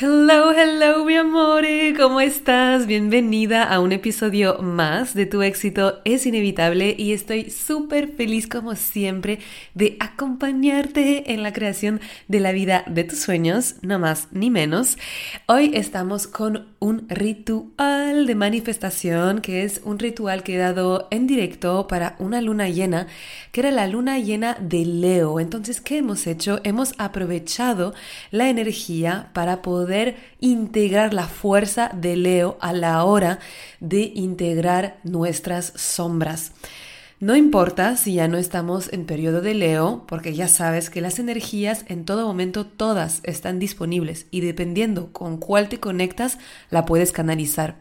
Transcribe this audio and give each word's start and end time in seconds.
Hello, 0.00 0.52
hello, 0.52 1.04
mi 1.04 1.16
amor, 1.16 1.64
¿cómo 1.96 2.20
estás? 2.20 2.86
Bienvenida 2.86 3.64
a 3.64 3.80
un 3.80 3.90
episodio 3.90 4.58
más 4.62 5.12
de 5.12 5.26
Tu 5.26 5.42
éxito 5.42 5.98
es 6.04 6.24
inevitable 6.24 6.94
y 6.96 7.12
estoy 7.12 7.50
súper 7.50 8.12
feliz 8.12 8.46
como 8.46 8.76
siempre 8.76 9.40
de 9.74 9.96
acompañarte 9.98 11.32
en 11.32 11.42
la 11.42 11.52
creación 11.52 12.00
de 12.28 12.38
la 12.38 12.52
vida 12.52 12.84
de 12.86 13.02
tus 13.02 13.18
sueños, 13.18 13.74
no 13.82 13.98
más 13.98 14.28
ni 14.30 14.50
menos. 14.50 14.98
Hoy 15.46 15.72
estamos 15.74 16.28
con 16.28 16.68
un 16.80 17.08
ritual 17.08 18.26
de 18.26 18.34
manifestación 18.34 19.40
que 19.40 19.64
es 19.64 19.80
un 19.84 19.98
ritual 19.98 20.42
que 20.42 20.54
he 20.54 20.58
dado 20.58 21.08
en 21.10 21.26
directo 21.26 21.88
para 21.88 22.14
una 22.18 22.40
luna 22.40 22.68
llena, 22.68 23.08
que 23.52 23.60
era 23.60 23.70
la 23.70 23.86
luna 23.86 24.18
llena 24.18 24.56
de 24.60 24.84
Leo. 24.84 25.40
Entonces, 25.40 25.80
¿qué 25.80 25.98
hemos 25.98 26.26
hecho? 26.26 26.60
Hemos 26.64 26.94
aprovechado 26.98 27.94
la 28.30 28.48
energía 28.48 29.30
para 29.32 29.62
poder 29.62 30.16
integrar 30.40 31.14
la 31.14 31.26
fuerza 31.26 31.90
de 31.94 32.16
Leo 32.16 32.58
a 32.60 32.72
la 32.72 33.04
hora 33.04 33.40
de 33.80 34.12
integrar 34.14 34.98
nuestras 35.02 35.72
sombras. 35.74 36.52
No 37.20 37.34
importa 37.34 37.96
si 37.96 38.14
ya 38.14 38.28
no 38.28 38.38
estamos 38.38 38.92
en 38.92 39.04
periodo 39.04 39.40
de 39.40 39.52
Leo, 39.52 40.04
porque 40.06 40.34
ya 40.34 40.46
sabes 40.46 40.88
que 40.88 41.00
las 41.00 41.18
energías 41.18 41.84
en 41.88 42.04
todo 42.04 42.24
momento 42.24 42.64
todas 42.64 43.20
están 43.24 43.58
disponibles 43.58 44.26
y 44.30 44.40
dependiendo 44.40 45.12
con 45.12 45.38
cuál 45.38 45.68
te 45.68 45.80
conectas, 45.80 46.38
la 46.70 46.84
puedes 46.84 47.10
canalizar. 47.10 47.76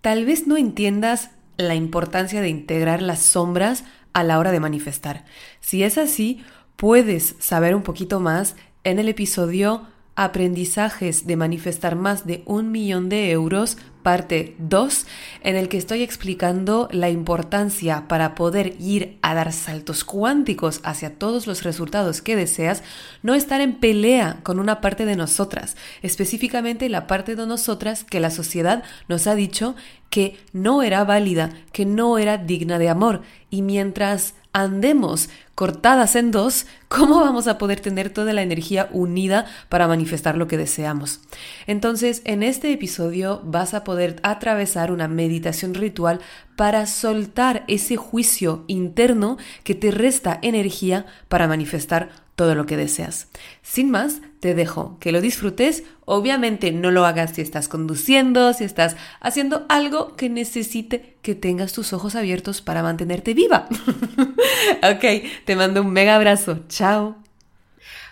Tal 0.00 0.24
vez 0.24 0.46
no 0.46 0.56
entiendas 0.56 1.32
la 1.58 1.74
importancia 1.74 2.40
de 2.40 2.48
integrar 2.48 3.02
las 3.02 3.20
sombras 3.20 3.84
a 4.14 4.22
la 4.22 4.38
hora 4.38 4.52
de 4.52 4.60
manifestar. 4.60 5.26
Si 5.60 5.82
es 5.82 5.98
así, 5.98 6.42
puedes 6.76 7.36
saber 7.40 7.74
un 7.74 7.82
poquito 7.82 8.20
más 8.20 8.56
en 8.84 8.98
el 8.98 9.10
episodio 9.10 9.86
Aprendizajes 10.16 11.26
de 11.26 11.36
manifestar 11.36 11.96
más 11.96 12.24
de 12.24 12.42
un 12.46 12.70
millón 12.70 13.08
de 13.08 13.32
euros, 13.32 13.76
parte 14.04 14.54
2, 14.58 15.06
en 15.42 15.56
el 15.56 15.68
que 15.68 15.76
estoy 15.76 16.02
explicando 16.02 16.88
la 16.92 17.10
importancia 17.10 18.06
para 18.06 18.36
poder 18.36 18.76
ir 18.78 19.18
a 19.22 19.34
dar 19.34 19.52
saltos 19.52 20.04
cuánticos 20.04 20.80
hacia 20.84 21.18
todos 21.18 21.48
los 21.48 21.64
resultados 21.64 22.22
que 22.22 22.36
deseas, 22.36 22.84
no 23.22 23.34
estar 23.34 23.60
en 23.60 23.74
pelea 23.74 24.38
con 24.44 24.60
una 24.60 24.80
parte 24.80 25.04
de 25.04 25.16
nosotras, 25.16 25.76
específicamente 26.02 26.88
la 26.88 27.08
parte 27.08 27.34
de 27.34 27.46
nosotras 27.46 28.04
que 28.04 28.20
la 28.20 28.30
sociedad 28.30 28.84
nos 29.08 29.26
ha 29.26 29.34
dicho 29.34 29.74
que 30.10 30.38
no 30.52 30.84
era 30.84 31.02
válida, 31.02 31.50
que 31.72 31.86
no 31.86 32.18
era 32.18 32.38
digna 32.38 32.78
de 32.78 32.88
amor. 32.88 33.22
Y 33.50 33.62
mientras 33.62 34.34
andemos 34.54 35.28
cortadas 35.54 36.16
en 36.16 36.30
dos, 36.30 36.66
¿cómo 36.88 37.20
vamos 37.20 37.46
a 37.48 37.58
poder 37.58 37.80
tener 37.80 38.08
toda 38.08 38.32
la 38.32 38.42
energía 38.42 38.88
unida 38.92 39.46
para 39.68 39.86
manifestar 39.86 40.36
lo 40.36 40.48
que 40.48 40.56
deseamos? 40.56 41.20
Entonces, 41.66 42.22
en 42.24 42.42
este 42.42 42.72
episodio 42.72 43.42
vas 43.44 43.74
a 43.74 43.84
poder 43.84 44.16
atravesar 44.22 44.90
una 44.90 45.08
meditación 45.08 45.74
ritual 45.74 46.20
para 46.56 46.86
soltar 46.86 47.64
ese 47.68 47.96
juicio 47.96 48.64
interno 48.68 49.36
que 49.64 49.74
te 49.74 49.90
resta 49.90 50.38
energía 50.40 51.04
para 51.28 51.48
manifestar 51.48 52.23
todo 52.34 52.54
lo 52.54 52.66
que 52.66 52.76
deseas. 52.76 53.28
Sin 53.62 53.90
más, 53.90 54.20
te 54.40 54.54
dejo 54.54 54.98
que 54.98 55.12
lo 55.12 55.20
disfrutes. 55.20 55.84
Obviamente 56.04 56.72
no 56.72 56.90
lo 56.90 57.06
hagas 57.06 57.32
si 57.32 57.40
estás 57.42 57.68
conduciendo, 57.68 58.52
si 58.52 58.64
estás 58.64 58.96
haciendo 59.20 59.66
algo 59.68 60.16
que 60.16 60.28
necesite 60.28 61.16
que 61.22 61.34
tengas 61.34 61.72
tus 61.72 61.92
ojos 61.92 62.14
abiertos 62.14 62.60
para 62.60 62.82
mantenerte 62.82 63.34
viva. 63.34 63.68
ok, 64.82 65.04
te 65.44 65.56
mando 65.56 65.82
un 65.82 65.92
mega 65.92 66.16
abrazo. 66.16 66.60
Chao. 66.68 67.16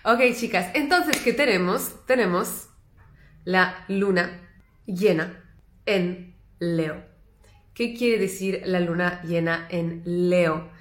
Ok, 0.04 0.20
chicas, 0.34 0.70
entonces, 0.74 1.20
¿qué 1.22 1.32
tenemos? 1.32 1.92
Tenemos 2.06 2.68
la 3.44 3.84
luna 3.88 4.40
llena 4.86 5.44
en 5.86 6.34
Leo. 6.58 7.04
¿Qué 7.74 7.94
quiere 7.94 8.18
decir 8.18 8.62
la 8.64 8.80
luna 8.80 9.22
llena 9.22 9.66
en 9.70 10.02
Leo? 10.04 10.71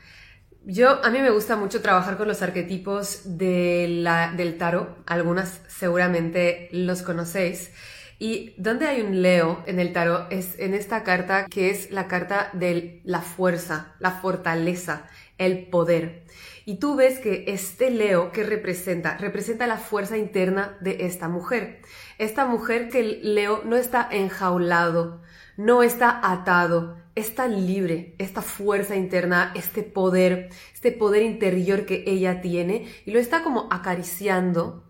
Yo, 0.64 1.04
a 1.04 1.10
mí 1.10 1.20
me 1.20 1.32
gusta 1.32 1.56
mucho 1.56 1.82
trabajar 1.82 2.18
con 2.18 2.28
los 2.28 2.44
arquetipos 2.44 3.22
del 3.38 4.56
tarot. 4.60 5.02
Algunas 5.08 5.62
seguramente 5.68 6.70
los 6.72 7.02
conocéis. 7.02 7.72
Y 8.20 8.54
donde 8.58 8.86
hay 8.86 9.02
un 9.02 9.24
Leo 9.24 9.64
en 9.66 9.80
el 9.80 9.92
tarot 9.92 10.32
es 10.32 10.60
en 10.60 10.76
esta 10.76 11.04
carta 11.04 11.48
que 11.48 11.72
es 11.72 11.90
la 11.90 12.08
carta 12.08 12.52
de 12.54 13.02
la 13.04 13.22
fuerza, 13.22 13.96
la 13.98 14.12
fortaleza, 14.12 15.08
el 15.40 15.66
poder. 15.66 16.26
Y 16.66 16.76
tú 16.76 16.96
ves 16.96 17.20
que 17.20 17.46
este 17.48 17.90
Leo 17.90 18.32
que 18.32 18.44
representa, 18.44 19.18
representa 19.18 19.68
la 19.68 19.78
fuerza 19.78 20.18
interna 20.18 20.78
de 20.82 21.06
esta 21.06 21.28
mujer. 21.28 21.82
Esta 22.18 22.46
mujer 22.46 22.90
que 22.90 23.00
el 23.00 23.36
Leo 23.36 23.64
no 23.66 23.76
está 23.76 24.08
enjaulado, 24.12 25.22
no 25.58 25.84
está 25.84 26.20
atado, 26.24 26.98
está 27.16 27.48
libre, 27.48 28.16
esta 28.20 28.42
fuerza 28.42 28.96
interna, 28.96 29.52
este 29.56 29.84
poder, 29.84 30.50
este 30.74 30.92
poder 30.92 31.24
interior 31.24 31.86
que 31.86 32.04
ella 32.08 32.42
tiene 32.42 32.88
y 33.06 33.12
lo 33.12 33.20
está 33.20 33.44
como 33.44 33.68
acariciando. 33.72 34.84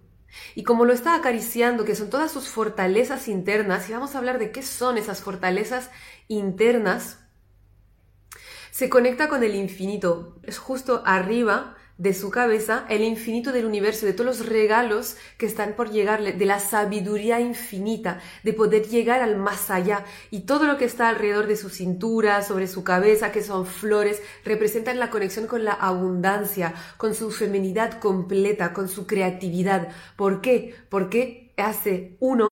Y 0.55 0.63
como 0.63 0.85
lo 0.85 0.93
está 0.93 1.15
acariciando, 1.15 1.83
que 1.83 1.95
son 1.95 2.09
todas 2.09 2.31
sus 2.31 2.47
fortalezas 2.47 3.27
internas, 3.27 3.89
y 3.89 3.93
vamos 3.93 4.15
a 4.15 4.17
hablar 4.17 4.39
de 4.39 4.51
qué 4.51 4.61
son 4.61 4.97
esas 4.97 5.21
fortalezas 5.21 5.91
internas, 6.29 7.19
se 8.81 8.89
conecta 8.89 9.29
con 9.29 9.43
el 9.43 9.53
infinito. 9.53 10.39
Es 10.41 10.57
justo 10.57 11.03
arriba 11.05 11.75
de 11.99 12.15
su 12.15 12.31
cabeza 12.31 12.83
el 12.89 13.03
infinito 13.03 13.51
del 13.51 13.67
universo, 13.67 14.07
de 14.07 14.13
todos 14.13 14.39
los 14.39 14.47
regalos 14.47 15.17
que 15.37 15.45
están 15.45 15.73
por 15.73 15.91
llegarle, 15.91 16.33
de 16.33 16.47
la 16.47 16.59
sabiduría 16.59 17.39
infinita, 17.39 18.19
de 18.43 18.53
poder 18.53 18.87
llegar 18.87 19.21
al 19.21 19.35
más 19.35 19.69
allá. 19.69 20.03
Y 20.31 20.47
todo 20.47 20.65
lo 20.65 20.79
que 20.79 20.85
está 20.85 21.09
alrededor 21.09 21.45
de 21.45 21.57
su 21.57 21.69
cintura, 21.69 22.41
sobre 22.41 22.65
su 22.65 22.83
cabeza, 22.83 23.31
que 23.31 23.43
son 23.43 23.67
flores, 23.67 24.19
representan 24.43 24.97
la 24.97 25.11
conexión 25.11 25.45
con 25.45 25.63
la 25.63 25.73
abundancia, 25.73 26.73
con 26.97 27.13
su 27.13 27.29
feminidad 27.29 27.99
completa, 27.99 28.73
con 28.73 28.89
su 28.89 29.05
creatividad. 29.05 29.89
¿Por 30.15 30.41
qué? 30.41 30.73
Porque 30.89 31.40
hace 31.61 32.17
uno 32.19 32.49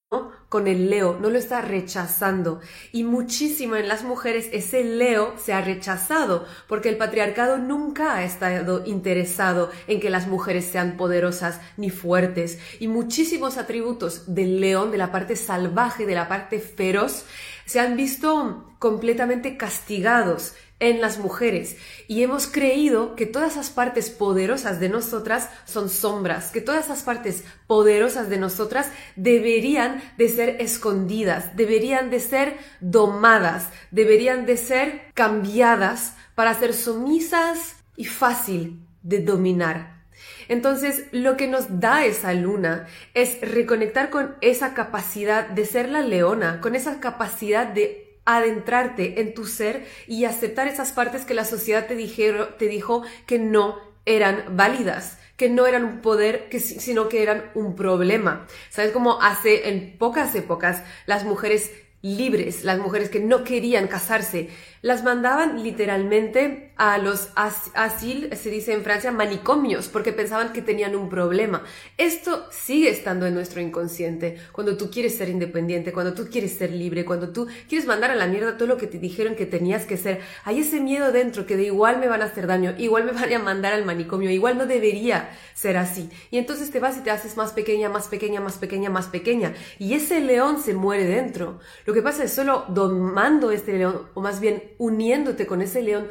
con 0.50 0.68
el 0.68 0.90
Leo, 0.90 1.20
no 1.22 1.30
lo 1.30 1.38
está 1.38 1.62
rechazando. 1.62 2.60
Y 2.92 3.04
muchísimo 3.04 3.76
en 3.76 3.88
las 3.88 4.04
mujeres 4.04 4.50
ese 4.52 4.84
Leo 4.84 5.36
se 5.38 5.54
ha 5.54 5.62
rechazado, 5.62 6.46
porque 6.68 6.90
el 6.90 6.98
patriarcado 6.98 7.60
nunca 7.60 8.16
ha 8.16 8.24
estado 8.24 8.84
interesado 8.86 9.70
en 9.88 10.00
que 10.00 10.10
las 10.10 10.28
mujeres 10.28 10.66
sean 10.66 10.98
poderosas 10.98 11.62
ni 11.78 11.92
fuertes. 11.92 12.58
Y 12.80 12.88
muchísimos 12.88 13.58
atributos 13.58 14.34
del 14.34 14.60
león, 14.60 14.92
de 14.92 14.98
la 14.98 15.12
parte 15.12 15.36
salvaje, 15.36 16.08
de 16.08 16.16
la 16.16 16.28
parte 16.28 16.60
feroz, 16.60 17.26
se 17.66 17.80
han 17.80 17.96
visto 17.96 18.74
completamente 18.80 19.58
castigados 19.58 20.56
en 20.80 21.02
las 21.02 21.20
mujeres 21.20 21.76
y 22.08 22.24
hemos 22.24 22.48
creído 22.48 23.16
que 23.16 23.26
todas 23.26 23.54
esas 23.54 23.70
partes 23.70 24.10
poderosas 24.10 24.80
de 24.80 24.90
nosotras 24.90 25.50
son 25.66 25.90
sombras, 25.90 26.52
que 26.52 26.62
todas 26.62 26.86
esas 26.86 27.04
partes 27.04 27.44
poderosas 27.68 28.30
de 28.30 28.38
nosotras 28.38 28.90
deberían 29.16 30.02
de 30.18 30.30
ser 30.30 30.62
escondidas, 30.62 31.56
deberían 31.56 32.10
de 32.10 32.20
ser 32.20 32.58
domadas, 32.80 33.70
deberían 33.92 34.46
de 34.46 34.58
ser 34.58 35.02
cambiadas 35.14 36.14
para 36.36 36.54
ser 36.54 36.74
sumisas 36.74 37.76
y 37.96 38.06
fácil 38.06 38.80
de 39.04 39.20
dominar. 39.20 40.00
Entonces, 40.48 41.06
lo 41.12 41.38
que 41.38 41.48
nos 41.48 41.80
da 41.80 42.06
esa 42.06 42.34
luna 42.34 42.88
es 43.14 43.40
reconectar 43.42 44.10
con 44.10 44.36
esa 44.42 44.74
capacidad 44.74 45.48
de 45.48 45.66
ser 45.66 45.90
la 45.90 46.02
leona, 46.02 46.60
con 46.60 46.76
esa 46.76 47.00
capacidad 47.00 47.68
de 47.68 48.09
adentrarte 48.38 49.22
en 49.22 49.34
tu 49.34 49.46
ser 49.46 49.86
y 50.08 50.26
aceptar 50.26 50.68
esas 50.68 50.92
partes 50.92 51.26
que 51.26 51.34
la 51.34 51.46
sociedad 51.46 51.88
te, 51.88 51.96
dijeron, 51.96 52.50
te 52.58 52.68
dijo 52.68 53.04
que 53.26 53.40
no 53.40 53.80
eran 54.06 54.58
válidas, 54.58 55.20
que 55.38 55.50
no 55.50 55.68
eran 55.68 55.84
un 55.86 56.02
poder, 56.02 56.50
que, 56.50 56.60
sino 56.60 57.10
que 57.10 57.24
eran 57.24 57.52
un 57.56 57.76
problema. 57.76 58.48
¿Sabes 58.70 58.92
cómo 58.92 59.22
hace 59.22 59.70
en 59.70 59.98
pocas 59.98 60.36
épocas 60.36 60.84
las 61.06 61.24
mujeres 61.24 61.72
libres, 62.02 62.64
las 62.64 62.80
mujeres 62.80 63.10
que 63.10 63.20
no 63.20 63.44
querían 63.44 63.88
casarse, 63.88 64.50
las 64.82 65.04
mandaban 65.04 65.62
literalmente 65.64 66.72
a 66.78 66.98
los 66.98 67.30
asil, 67.36 68.30
se 68.34 68.50
dice 68.50 68.74
en 68.74 68.84
Francia, 68.84 69.12
manicomios, 69.12 69.90
porque 69.90 70.14
pensaban 70.14 70.54
que 70.54 70.62
tenían 70.62 70.96
un 70.96 71.10
problema. 71.10 71.64
Esto 71.98 72.46
sigue 72.52 72.90
estando 72.90 73.26
en 73.26 73.34
nuestro 73.34 73.60
inconsciente. 73.60 74.38
Cuando 74.54 74.78
tú 74.78 74.90
quieres 74.90 75.18
ser 75.18 75.28
independiente, 75.28 75.92
cuando 75.92 76.14
tú 76.14 76.30
quieres 76.32 76.54
ser 76.54 76.72
libre, 76.72 77.04
cuando 77.04 77.30
tú 77.30 77.48
quieres 77.68 77.86
mandar 77.86 78.12
a 78.12 78.16
la 78.16 78.28
mierda 78.28 78.58
todo 78.58 78.70
lo 78.70 78.78
que 78.78 78.88
te 78.88 78.98
dijeron 78.98 79.36
que 79.36 79.46
tenías 79.46 79.86
que 79.86 79.98
ser, 79.98 80.22
hay 80.46 80.60
ese 80.60 80.80
miedo 80.80 81.12
dentro 81.12 81.46
que 81.46 81.58
de 81.58 81.64
igual 81.64 82.00
me 82.00 82.08
van 82.08 82.22
a 82.22 82.26
hacer 82.26 82.48
daño, 82.48 82.74
igual 82.78 83.04
me 83.04 83.12
van 83.12 83.34
a 83.34 83.40
mandar 83.40 83.74
al 83.74 83.84
manicomio, 83.84 84.30
igual 84.30 84.58
no 84.58 84.66
debería 84.66 85.32
ser 85.54 85.76
así. 85.76 86.10
Y 86.32 86.38
entonces 86.38 86.72
te 86.72 86.80
vas 86.80 86.98
y 86.98 87.02
te 87.02 87.12
haces 87.12 87.36
más 87.36 87.52
pequeña, 87.52 87.90
más 87.90 88.08
pequeña, 88.08 88.40
más 88.40 88.58
pequeña, 88.58 88.90
más 88.90 89.08
pequeña. 89.08 89.54
Y 89.80 89.96
ese 89.96 90.22
león 90.22 90.62
se 90.64 90.74
muere 90.74 91.04
dentro. 91.04 91.60
Lo 91.86 91.94
que 91.94 92.02
pasa 92.02 92.24
es 92.24 92.32
solo 92.32 92.64
domando 92.70 93.52
este 93.52 93.74
león, 93.74 94.08
o 94.14 94.22
más 94.22 94.40
bien 94.40 94.69
uniéndote 94.80 95.46
con 95.46 95.62
ese 95.62 95.84
león, 95.84 96.08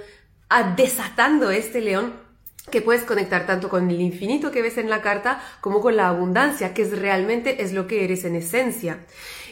desatando 0.76 1.50
este 1.50 1.80
león, 1.80 2.12
que 2.70 2.82
puedes 2.82 3.02
conectar 3.02 3.46
tanto 3.46 3.68
con 3.68 3.90
el 3.90 4.00
infinito 4.00 4.50
que 4.50 4.62
ves 4.62 4.78
en 4.78 4.90
la 4.90 5.00
carta 5.00 5.40
como 5.60 5.80
con 5.80 5.96
la 5.96 6.08
abundancia, 6.08 6.74
que 6.74 6.82
es 6.82 6.96
realmente 6.96 7.62
es 7.62 7.72
lo 7.72 7.86
que 7.86 8.04
eres 8.04 8.24
en 8.24 8.36
esencia. 8.36 9.06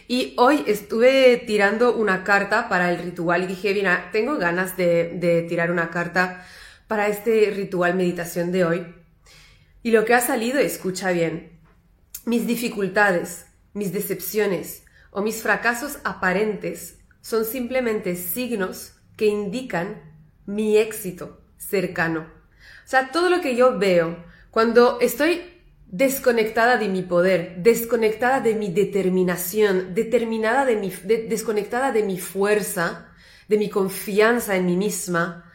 Y 0.06 0.34
hoy 0.36 0.62
estuve 0.66 1.42
tirando 1.46 1.96
una 1.96 2.22
carta 2.22 2.68
para 2.68 2.90
el 2.90 2.98
ritual 2.98 3.42
y 3.42 3.46
dije, 3.46 3.74
mira, 3.74 4.10
tengo 4.12 4.36
ganas 4.36 4.76
de, 4.76 5.14
de 5.14 5.42
tirar 5.42 5.72
una 5.72 5.90
carta 5.90 6.46
para 6.86 7.08
este 7.08 7.50
ritual 7.50 7.94
meditación 7.94 8.52
de 8.52 8.64
hoy. 8.64 8.86
Y 9.82 9.90
lo 9.90 10.04
que 10.04 10.14
ha 10.14 10.20
salido, 10.20 10.58
escucha 10.58 11.10
bien, 11.10 11.58
mis 12.24 12.46
dificultades, 12.46 13.46
mis 13.72 13.92
decepciones 13.92 14.84
o 15.10 15.22
mis 15.22 15.42
fracasos 15.42 15.98
aparentes 16.04 16.98
son 17.20 17.44
simplemente 17.44 18.14
signos 18.14 18.95
que 19.16 19.26
indican 19.26 20.02
mi 20.46 20.76
éxito 20.76 21.40
cercano. 21.56 22.20
O 22.20 22.88
sea, 22.88 23.10
todo 23.10 23.30
lo 23.30 23.40
que 23.40 23.56
yo 23.56 23.78
veo 23.78 24.24
cuando 24.50 25.00
estoy 25.00 25.42
desconectada 25.86 26.76
de 26.76 26.88
mi 26.88 27.02
poder, 27.02 27.56
desconectada 27.58 28.40
de 28.40 28.54
mi 28.54 28.70
determinación, 28.70 29.94
determinada 29.94 30.64
de 30.64 30.76
mi, 30.76 30.90
desconectada 30.90 31.92
de 31.92 32.02
mi 32.02 32.18
fuerza, 32.18 33.08
de 33.48 33.58
mi 33.58 33.70
confianza 33.70 34.56
en 34.56 34.66
mí 34.66 34.76
misma, 34.76 35.52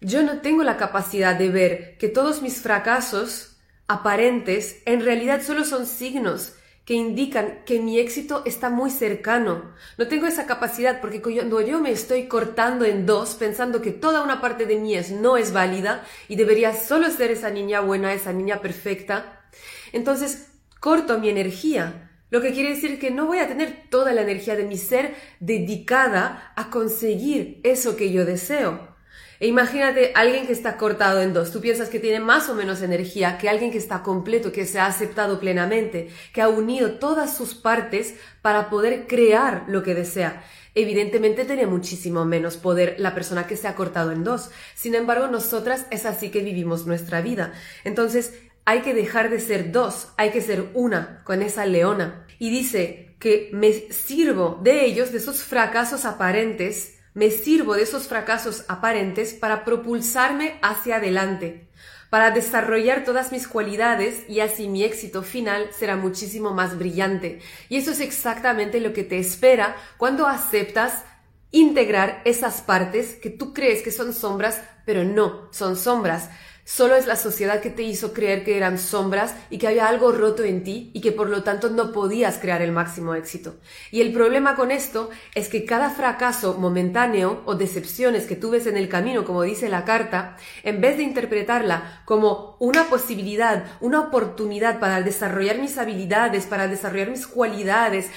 yo 0.00 0.22
no 0.22 0.40
tengo 0.40 0.62
la 0.62 0.76
capacidad 0.76 1.34
de 1.36 1.48
ver 1.48 1.98
que 1.98 2.08
todos 2.08 2.42
mis 2.42 2.60
fracasos 2.60 3.56
aparentes 3.86 4.82
en 4.86 5.02
realidad 5.04 5.42
solo 5.42 5.64
son 5.64 5.86
signos 5.86 6.54
que 6.84 6.94
indican 6.94 7.64
que 7.64 7.80
mi 7.80 7.98
éxito 7.98 8.42
está 8.44 8.68
muy 8.68 8.90
cercano. 8.90 9.74
No 9.96 10.06
tengo 10.06 10.26
esa 10.26 10.46
capacidad 10.46 11.00
porque 11.00 11.22
cuando 11.22 11.60
yo 11.60 11.80
me 11.80 11.90
estoy 11.90 12.28
cortando 12.28 12.84
en 12.84 13.06
dos 13.06 13.34
pensando 13.34 13.80
que 13.80 13.90
toda 13.90 14.22
una 14.22 14.40
parte 14.40 14.66
de 14.66 14.76
mí 14.76 14.94
es, 14.94 15.10
no 15.10 15.36
es 15.36 15.52
válida 15.52 16.04
y 16.28 16.36
debería 16.36 16.74
solo 16.74 17.10
ser 17.10 17.30
esa 17.30 17.50
niña 17.50 17.80
buena, 17.80 18.12
esa 18.12 18.32
niña 18.32 18.60
perfecta, 18.60 19.46
entonces 19.92 20.48
corto 20.80 21.18
mi 21.18 21.30
energía. 21.30 22.10
Lo 22.30 22.40
que 22.42 22.52
quiere 22.52 22.70
decir 22.70 22.98
que 22.98 23.10
no 23.10 23.26
voy 23.26 23.38
a 23.38 23.48
tener 23.48 23.88
toda 23.90 24.12
la 24.12 24.22
energía 24.22 24.56
de 24.56 24.64
mi 24.64 24.76
ser 24.76 25.14
dedicada 25.40 26.52
a 26.56 26.68
conseguir 26.68 27.60
eso 27.62 27.96
que 27.96 28.10
yo 28.12 28.24
deseo. 28.24 28.93
E 29.40 29.46
imagínate 29.46 30.12
alguien 30.14 30.46
que 30.46 30.52
está 30.52 30.76
cortado 30.76 31.20
en 31.20 31.32
dos. 31.32 31.50
Tú 31.50 31.60
piensas 31.60 31.88
que 31.88 32.00
tiene 32.00 32.20
más 32.20 32.48
o 32.48 32.54
menos 32.54 32.82
energía 32.82 33.38
que 33.38 33.48
alguien 33.48 33.70
que 33.70 33.78
está 33.78 34.02
completo, 34.02 34.52
que 34.52 34.66
se 34.66 34.78
ha 34.78 34.86
aceptado 34.86 35.40
plenamente, 35.40 36.08
que 36.32 36.42
ha 36.42 36.48
unido 36.48 36.98
todas 36.98 37.36
sus 37.36 37.54
partes 37.54 38.14
para 38.42 38.70
poder 38.70 39.06
crear 39.06 39.64
lo 39.68 39.82
que 39.82 39.94
desea. 39.94 40.44
Evidentemente 40.74 41.44
tiene 41.44 41.66
muchísimo 41.66 42.24
menos 42.24 42.56
poder 42.56 42.96
la 42.98 43.14
persona 43.14 43.46
que 43.46 43.56
se 43.56 43.68
ha 43.68 43.76
cortado 43.76 44.10
en 44.10 44.24
dos. 44.24 44.50
Sin 44.74 44.94
embargo, 44.94 45.28
nosotras 45.28 45.86
es 45.90 46.04
así 46.04 46.30
que 46.30 46.42
vivimos 46.42 46.86
nuestra 46.86 47.20
vida. 47.20 47.52
Entonces, 47.84 48.34
hay 48.64 48.80
que 48.80 48.94
dejar 48.94 49.30
de 49.30 49.40
ser 49.40 49.72
dos, 49.72 50.08
hay 50.16 50.30
que 50.30 50.40
ser 50.40 50.70
una 50.74 51.22
con 51.24 51.42
esa 51.42 51.66
leona. 51.66 52.26
Y 52.38 52.50
dice 52.50 53.16
que 53.20 53.50
me 53.52 53.72
sirvo 53.72 54.60
de 54.62 54.84
ellos, 54.84 55.12
de 55.12 55.18
esos 55.18 55.42
fracasos 55.44 56.04
aparentes, 56.04 56.98
me 57.14 57.30
sirvo 57.30 57.74
de 57.74 57.82
esos 57.82 58.08
fracasos 58.08 58.64
aparentes 58.68 59.32
para 59.32 59.64
propulsarme 59.64 60.58
hacia 60.62 60.96
adelante, 60.96 61.68
para 62.10 62.32
desarrollar 62.32 63.04
todas 63.04 63.32
mis 63.32 63.48
cualidades 63.48 64.28
y 64.28 64.40
así 64.40 64.68
mi 64.68 64.84
éxito 64.84 65.22
final 65.22 65.68
será 65.72 65.96
muchísimo 65.96 66.52
más 66.52 66.76
brillante. 66.76 67.40
Y 67.68 67.76
eso 67.76 67.92
es 67.92 68.00
exactamente 68.00 68.80
lo 68.80 68.92
que 68.92 69.04
te 69.04 69.18
espera 69.18 69.76
cuando 69.96 70.26
aceptas 70.26 71.04
integrar 71.50 72.20
esas 72.24 72.62
partes 72.62 73.14
que 73.14 73.30
tú 73.30 73.54
crees 73.54 73.82
que 73.82 73.92
son 73.92 74.12
sombras, 74.12 74.60
pero 74.84 75.04
no 75.04 75.48
son 75.52 75.76
sombras. 75.76 76.28
Solo 76.66 76.96
es 76.96 77.06
la 77.06 77.16
sociedad 77.16 77.60
que 77.60 77.68
te 77.68 77.82
hizo 77.82 78.14
creer 78.14 78.42
que 78.42 78.56
eran 78.56 78.78
sombras 78.78 79.34
y 79.50 79.58
que 79.58 79.68
había 79.68 79.86
algo 79.86 80.12
roto 80.12 80.44
en 80.44 80.64
ti 80.64 80.90
y 80.94 81.02
que 81.02 81.12
por 81.12 81.28
lo 81.28 81.42
tanto 81.42 81.68
no 81.68 81.92
podías 81.92 82.38
crear 82.38 82.62
el 82.62 82.72
máximo 82.72 83.14
éxito. 83.14 83.56
Y 83.90 84.00
el 84.00 84.14
problema 84.14 84.56
con 84.56 84.70
esto 84.70 85.10
es 85.34 85.50
que 85.50 85.66
cada 85.66 85.90
fracaso 85.90 86.54
momentáneo 86.54 87.42
o 87.44 87.54
decepciones 87.54 88.26
que 88.26 88.34
tú 88.34 88.48
ves 88.48 88.66
en 88.66 88.78
el 88.78 88.88
camino, 88.88 89.26
como 89.26 89.42
dice 89.42 89.68
la 89.68 89.84
carta, 89.84 90.38
en 90.62 90.80
vez 90.80 90.96
de 90.96 91.02
interpretarla 91.02 92.02
como 92.06 92.56
una 92.60 92.84
posibilidad, 92.84 93.66
una 93.80 94.00
oportunidad 94.00 94.80
para 94.80 95.02
desarrollar 95.02 95.58
mis 95.58 95.76
habilidades, 95.76 96.46
para 96.46 96.66
desarrollar 96.66 97.10
mis 97.10 97.26
cualidades, 97.26 98.08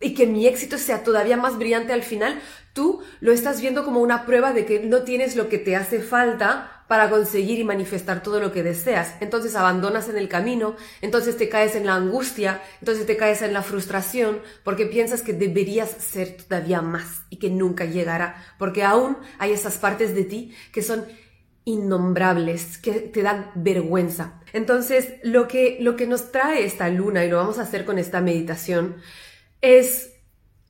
y 0.00 0.14
que 0.14 0.28
mi 0.28 0.46
éxito 0.46 0.78
sea 0.78 1.02
todavía 1.02 1.36
más 1.36 1.58
brillante 1.58 1.92
al 1.92 2.04
final, 2.04 2.40
tú 2.72 3.02
lo 3.18 3.32
estás 3.32 3.60
viendo 3.60 3.84
como 3.84 3.98
una 3.98 4.24
prueba 4.26 4.52
de 4.52 4.64
que 4.64 4.78
no 4.78 5.02
tienes 5.02 5.34
lo 5.34 5.48
que 5.48 5.58
te 5.58 5.74
hace 5.74 6.00
falta 6.00 6.77
para 6.88 7.10
conseguir 7.10 7.58
y 7.58 7.64
manifestar 7.64 8.22
todo 8.22 8.40
lo 8.40 8.50
que 8.50 8.62
deseas. 8.62 9.14
Entonces 9.20 9.54
abandonas 9.54 10.08
en 10.08 10.16
el 10.16 10.28
camino, 10.28 10.74
entonces 11.02 11.36
te 11.36 11.48
caes 11.48 11.76
en 11.76 11.86
la 11.86 11.94
angustia, 11.94 12.62
entonces 12.80 13.06
te 13.06 13.16
caes 13.16 13.42
en 13.42 13.52
la 13.52 13.62
frustración, 13.62 14.40
porque 14.64 14.86
piensas 14.86 15.22
que 15.22 15.34
deberías 15.34 15.90
ser 15.90 16.36
todavía 16.36 16.82
más 16.82 17.22
y 17.30 17.36
que 17.36 17.50
nunca 17.50 17.84
llegará, 17.84 18.42
porque 18.58 18.82
aún 18.82 19.18
hay 19.38 19.52
esas 19.52 19.76
partes 19.76 20.14
de 20.14 20.24
ti 20.24 20.54
que 20.72 20.82
son 20.82 21.04
innombrables, 21.64 22.78
que 22.78 22.92
te 22.92 23.22
dan 23.22 23.50
vergüenza. 23.54 24.40
Entonces, 24.54 25.12
lo 25.22 25.46
que, 25.46 25.76
lo 25.80 25.96
que 25.96 26.06
nos 26.06 26.32
trae 26.32 26.64
esta 26.64 26.88
luna, 26.88 27.24
y 27.24 27.28
lo 27.28 27.36
vamos 27.36 27.58
a 27.58 27.62
hacer 27.62 27.84
con 27.84 27.98
esta 27.98 28.22
meditación, 28.22 28.96
es 29.60 30.14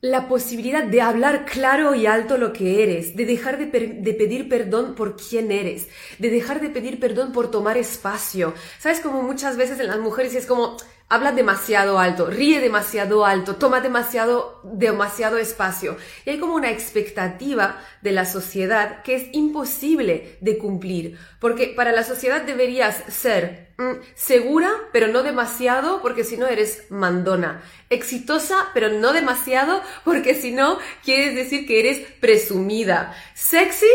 la 0.01 0.29
posibilidad 0.29 0.83
de 0.83 1.01
hablar 1.01 1.45
claro 1.45 1.93
y 1.93 2.05
alto 2.05 2.37
lo 2.37 2.53
que 2.53 2.83
eres, 2.83 3.15
de 3.15 3.25
dejar 3.25 3.57
de, 3.57 3.67
pedir 3.67 4.47
perdón 4.47 4.95
por 4.95 5.17
quién 5.17 5.51
eres, 5.51 5.87
de 6.19 6.29
dejar 6.29 6.61
de 6.61 6.69
pedir 6.69 6.99
perdón 6.99 7.33
por 7.33 7.51
tomar 7.51 7.77
espacio. 7.77 8.53
¿Sabes? 8.79 9.01
Como 9.01 9.21
muchas 9.23 9.57
veces 9.57 9.79
en 9.79 9.87
las 9.87 9.99
mujeres 9.99 10.35
es 10.35 10.45
como, 10.45 10.77
habla 11.09 11.31
demasiado 11.31 11.99
alto, 11.99 12.27
ríe 12.27 12.59
demasiado 12.59 13.25
alto, 13.25 13.55
toma 13.55 13.81
demasiado, 13.81 14.61
demasiado 14.63 15.37
espacio. 15.37 15.97
Y 16.23 16.29
hay 16.29 16.39
como 16.39 16.53
una 16.53 16.69
expectativa 16.69 17.81
de 18.01 18.11
la 18.11 18.25
sociedad 18.25 19.01
que 19.01 19.15
es 19.15 19.23
imposible 19.33 20.37
de 20.39 20.57
cumplir, 20.59 21.17
porque 21.39 21.73
para 21.75 21.91
la 21.91 22.03
sociedad 22.03 22.43
deberías 22.43 23.03
ser 23.07 23.73
mm, 23.77 23.93
segura, 24.13 24.71
pero 24.93 25.07
no 25.07 25.23
demasiado, 25.23 26.01
porque 26.03 26.23
si 26.23 26.37
no 26.37 26.45
eres 26.45 26.83
mandona. 26.89 27.63
Exitosa, 27.89 28.67
pero 28.75 28.89
no 28.89 29.11
demasiado, 29.11 29.81
porque 30.05 30.35
si 30.35 30.51
no, 30.51 30.77
quieres 31.03 31.33
decir 31.33 31.65
que 31.65 31.79
eres 31.79 31.99
presumida. 32.19 33.15
Sexy, 33.33 33.87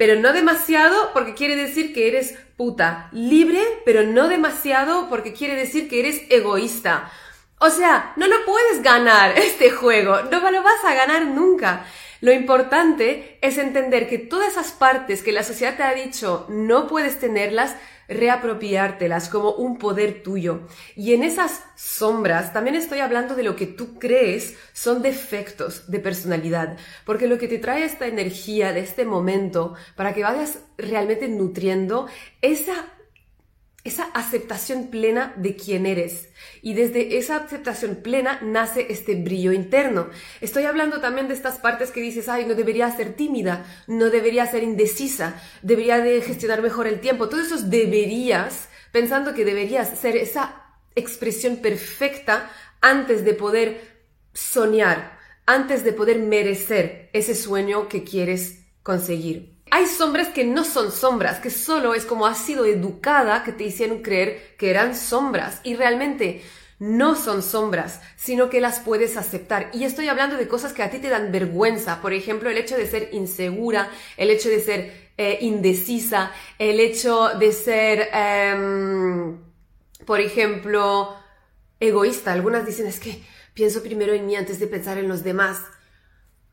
pero 0.00 0.18
no 0.18 0.32
demasiado 0.32 1.12
porque 1.12 1.34
quiere 1.34 1.56
decir 1.56 1.92
que 1.92 2.08
eres 2.08 2.34
puta. 2.60 3.08
Libre, 3.12 3.62
pero 3.86 4.02
no 4.02 4.28
demasiado 4.28 5.08
porque 5.08 5.32
quiere 5.32 5.54
decir 5.56 5.88
que 5.88 6.00
eres 6.00 6.20
egoísta. 6.28 7.10
O 7.58 7.70
sea, 7.70 8.12
no 8.16 8.26
lo 8.26 8.36
puedes 8.44 8.82
ganar 8.82 9.30
este 9.38 9.70
juego, 9.70 10.20
no 10.30 10.50
lo 10.50 10.62
vas 10.62 10.84
a 10.84 10.92
ganar 10.92 11.24
nunca. 11.24 11.86
Lo 12.20 12.32
importante 12.32 13.38
es 13.40 13.56
entender 13.56 14.08
que 14.08 14.18
todas 14.18 14.52
esas 14.52 14.72
partes 14.72 15.22
que 15.22 15.32
la 15.32 15.42
sociedad 15.42 15.76
te 15.76 15.82
ha 15.82 15.94
dicho 15.94 16.46
no 16.50 16.86
puedes 16.86 17.18
tenerlas, 17.18 17.76
reapropiártelas 18.08 19.28
como 19.28 19.52
un 19.52 19.78
poder 19.78 20.22
tuyo. 20.22 20.66
Y 20.96 21.14
en 21.14 21.22
esas 21.22 21.62
sombras 21.76 22.52
también 22.52 22.76
estoy 22.76 22.98
hablando 22.98 23.34
de 23.34 23.44
lo 23.44 23.56
que 23.56 23.66
tú 23.66 23.98
crees 23.98 24.56
son 24.74 25.00
defectos 25.00 25.90
de 25.90 26.00
personalidad, 26.00 26.76
porque 27.06 27.26
lo 27.26 27.38
que 27.38 27.48
te 27.48 27.58
trae 27.58 27.84
esta 27.84 28.06
energía 28.06 28.72
de 28.72 28.80
este 28.80 29.04
momento 29.06 29.74
para 29.96 30.12
que 30.12 30.22
vayas 30.22 30.58
realmente 30.76 31.28
nutriendo 31.28 32.06
esa 32.42 32.84
esa 33.82 34.04
aceptación 34.12 34.88
plena 34.88 35.32
de 35.36 35.56
quién 35.56 35.86
eres. 35.86 36.28
Y 36.62 36.74
desde 36.74 37.16
esa 37.16 37.36
aceptación 37.36 37.96
plena 37.96 38.38
nace 38.42 38.86
este 38.90 39.14
brillo 39.14 39.52
interno. 39.52 40.10
Estoy 40.40 40.64
hablando 40.64 41.00
también 41.00 41.28
de 41.28 41.34
estas 41.34 41.58
partes 41.58 41.90
que 41.90 42.00
dices, 42.00 42.28
ay, 42.28 42.44
no 42.44 42.54
debería 42.54 42.94
ser 42.94 43.14
tímida, 43.14 43.64
no 43.86 44.10
debería 44.10 44.46
ser 44.46 44.62
indecisa, 44.62 45.40
debería 45.62 45.98
de 45.98 46.20
gestionar 46.20 46.62
mejor 46.62 46.86
el 46.86 47.00
tiempo. 47.00 47.28
Todos 47.28 47.46
esos 47.46 47.70
deberías 47.70 48.68
pensando 48.92 49.34
que 49.34 49.44
deberías 49.44 49.98
ser 49.98 50.16
esa 50.16 50.62
expresión 50.94 51.56
perfecta 51.56 52.50
antes 52.80 53.24
de 53.24 53.34
poder 53.34 53.80
soñar, 54.32 55.18
antes 55.46 55.84
de 55.84 55.92
poder 55.92 56.18
merecer 56.18 57.10
ese 57.12 57.34
sueño 57.34 57.88
que 57.88 58.04
quieres 58.04 58.66
conseguir. 58.82 59.59
Hay 59.70 59.86
sombras 59.86 60.28
que 60.28 60.44
no 60.44 60.64
son 60.64 60.90
sombras, 60.90 61.38
que 61.38 61.50
solo 61.50 61.94
es 61.94 62.04
como 62.04 62.26
has 62.26 62.38
sido 62.38 62.64
educada 62.64 63.44
que 63.44 63.52
te 63.52 63.64
hicieron 63.64 64.02
creer 64.02 64.56
que 64.58 64.70
eran 64.70 64.96
sombras 64.96 65.60
y 65.62 65.76
realmente 65.76 66.42
no 66.80 67.14
son 67.14 67.42
sombras, 67.42 68.00
sino 68.16 68.50
que 68.50 68.60
las 68.60 68.80
puedes 68.80 69.16
aceptar. 69.16 69.70
Y 69.72 69.84
estoy 69.84 70.08
hablando 70.08 70.36
de 70.36 70.48
cosas 70.48 70.72
que 70.72 70.82
a 70.82 70.90
ti 70.90 70.98
te 70.98 71.10
dan 71.10 71.30
vergüenza, 71.30 72.00
por 72.00 72.12
ejemplo, 72.12 72.50
el 72.50 72.56
hecho 72.56 72.76
de 72.76 72.86
ser 72.86 73.10
insegura, 73.12 73.90
el 74.16 74.30
hecho 74.30 74.48
de 74.48 74.60
ser 74.60 75.10
eh, 75.18 75.38
indecisa, 75.42 76.32
el 76.58 76.80
hecho 76.80 77.28
de 77.38 77.52
ser, 77.52 78.08
em, 78.12 79.38
por 80.06 80.20
ejemplo, 80.20 81.14
egoísta. 81.78 82.32
Algunas 82.32 82.66
dicen 82.66 82.86
es 82.86 82.98
que 82.98 83.22
pienso 83.52 83.82
primero 83.82 84.14
en 84.14 84.24
mí 84.26 84.34
antes 84.34 84.58
de 84.58 84.66
pensar 84.66 84.96
en 84.96 85.06
los 85.06 85.22
demás. 85.22 85.58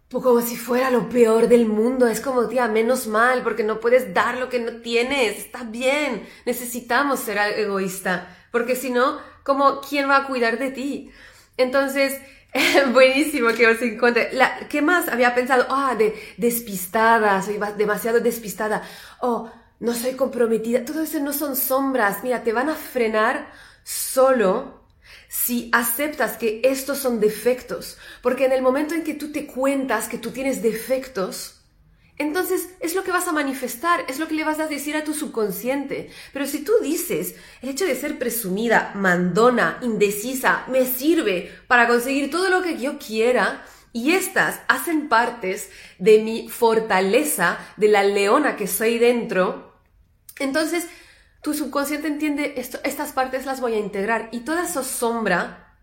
Como 0.09 0.41
si 0.41 0.55
fuera 0.55 0.89
lo 0.89 1.09
peor 1.09 1.47
del 1.47 1.65
mundo. 1.65 2.07
Es 2.07 2.21
como, 2.21 2.47
tía, 2.47 2.67
menos 2.67 3.07
mal, 3.07 3.43
porque 3.43 3.63
no 3.63 3.79
puedes 3.79 4.13
dar 4.13 4.37
lo 4.37 4.49
que 4.49 4.59
no 4.59 4.81
tienes. 4.81 5.37
Está 5.37 5.63
bien. 5.63 6.27
Necesitamos 6.45 7.19
ser 7.19 7.37
egoísta. 7.57 8.35
Porque 8.51 8.75
si 8.75 8.89
no, 8.89 9.19
como, 9.43 9.81
¿quién 9.81 10.09
va 10.09 10.17
a 10.17 10.27
cuidar 10.27 10.57
de 10.57 10.71
ti? 10.71 11.11
Entonces, 11.57 12.19
buenísimo 12.93 13.49
que 13.49 13.67
os 13.67 13.81
encuentre. 13.81 14.31
¿Qué 14.69 14.81
más 14.81 15.09
había 15.09 15.35
pensado? 15.35 15.65
Ah, 15.69 15.95
de 15.97 16.15
despistada, 16.37 17.41
soy 17.41 17.59
demasiado 17.77 18.19
despistada. 18.19 18.83
Oh, 19.21 19.51
no 19.79 19.93
soy 19.93 20.13
comprometida. 20.13 20.85
Todo 20.85 21.01
eso 21.01 21.19
no 21.19 21.33
son 21.33 21.55
sombras. 21.55 22.23
Mira, 22.23 22.43
te 22.43 22.53
van 22.53 22.69
a 22.69 22.75
frenar 22.75 23.51
solo 23.83 24.76
si 25.27 25.69
aceptas 25.73 26.37
que 26.37 26.61
estos 26.63 26.97
son 26.99 27.19
defectos, 27.19 27.97
porque 28.21 28.45
en 28.45 28.51
el 28.51 28.61
momento 28.61 28.95
en 28.95 29.03
que 29.03 29.13
tú 29.13 29.31
te 29.31 29.45
cuentas 29.45 30.07
que 30.07 30.17
tú 30.17 30.31
tienes 30.31 30.61
defectos, 30.61 31.57
entonces 32.17 32.69
es 32.79 32.95
lo 32.95 33.03
que 33.03 33.11
vas 33.11 33.27
a 33.27 33.31
manifestar, 33.31 34.03
es 34.07 34.17
lo 34.17 34.27
que 34.27 34.33
le 34.33 34.43
vas 34.43 34.59
a 34.59 34.67
decir 34.67 34.95
a 34.95 35.03
tu 35.03 35.13
subconsciente. 35.13 36.09
Pero 36.33 36.47
si 36.47 36.63
tú 36.63 36.71
dices, 36.81 37.35
el 37.61 37.69
hecho 37.69 37.85
de 37.85 37.95
ser 37.95 38.17
presumida, 38.17 38.91
mandona, 38.95 39.77
indecisa, 39.83 40.65
me 40.67 40.85
sirve 40.85 41.51
para 41.67 41.87
conseguir 41.87 42.31
todo 42.31 42.49
lo 42.49 42.63
que 42.63 42.79
yo 42.79 42.97
quiera, 42.97 43.63
y 43.93 44.11
estas 44.11 44.59
hacen 44.67 45.09
partes 45.09 45.69
de 45.97 46.19
mi 46.19 46.49
fortaleza, 46.49 47.57
de 47.77 47.87
la 47.87 48.03
leona 48.03 48.55
que 48.55 48.67
soy 48.67 48.99
dentro, 48.99 49.73
entonces 50.39 50.87
tu 51.47 51.53
subconsciente 51.53 52.09
entiende 52.09 52.55
esto, 52.57 52.77
estas 52.83 53.13
partes 53.13 53.45
las 53.45 53.61
voy 53.61 53.75
a 53.75 53.79
integrar 53.79 54.27
y 54.33 54.41
toda 54.41 54.65
esa 54.65 54.83
sombra 54.83 55.77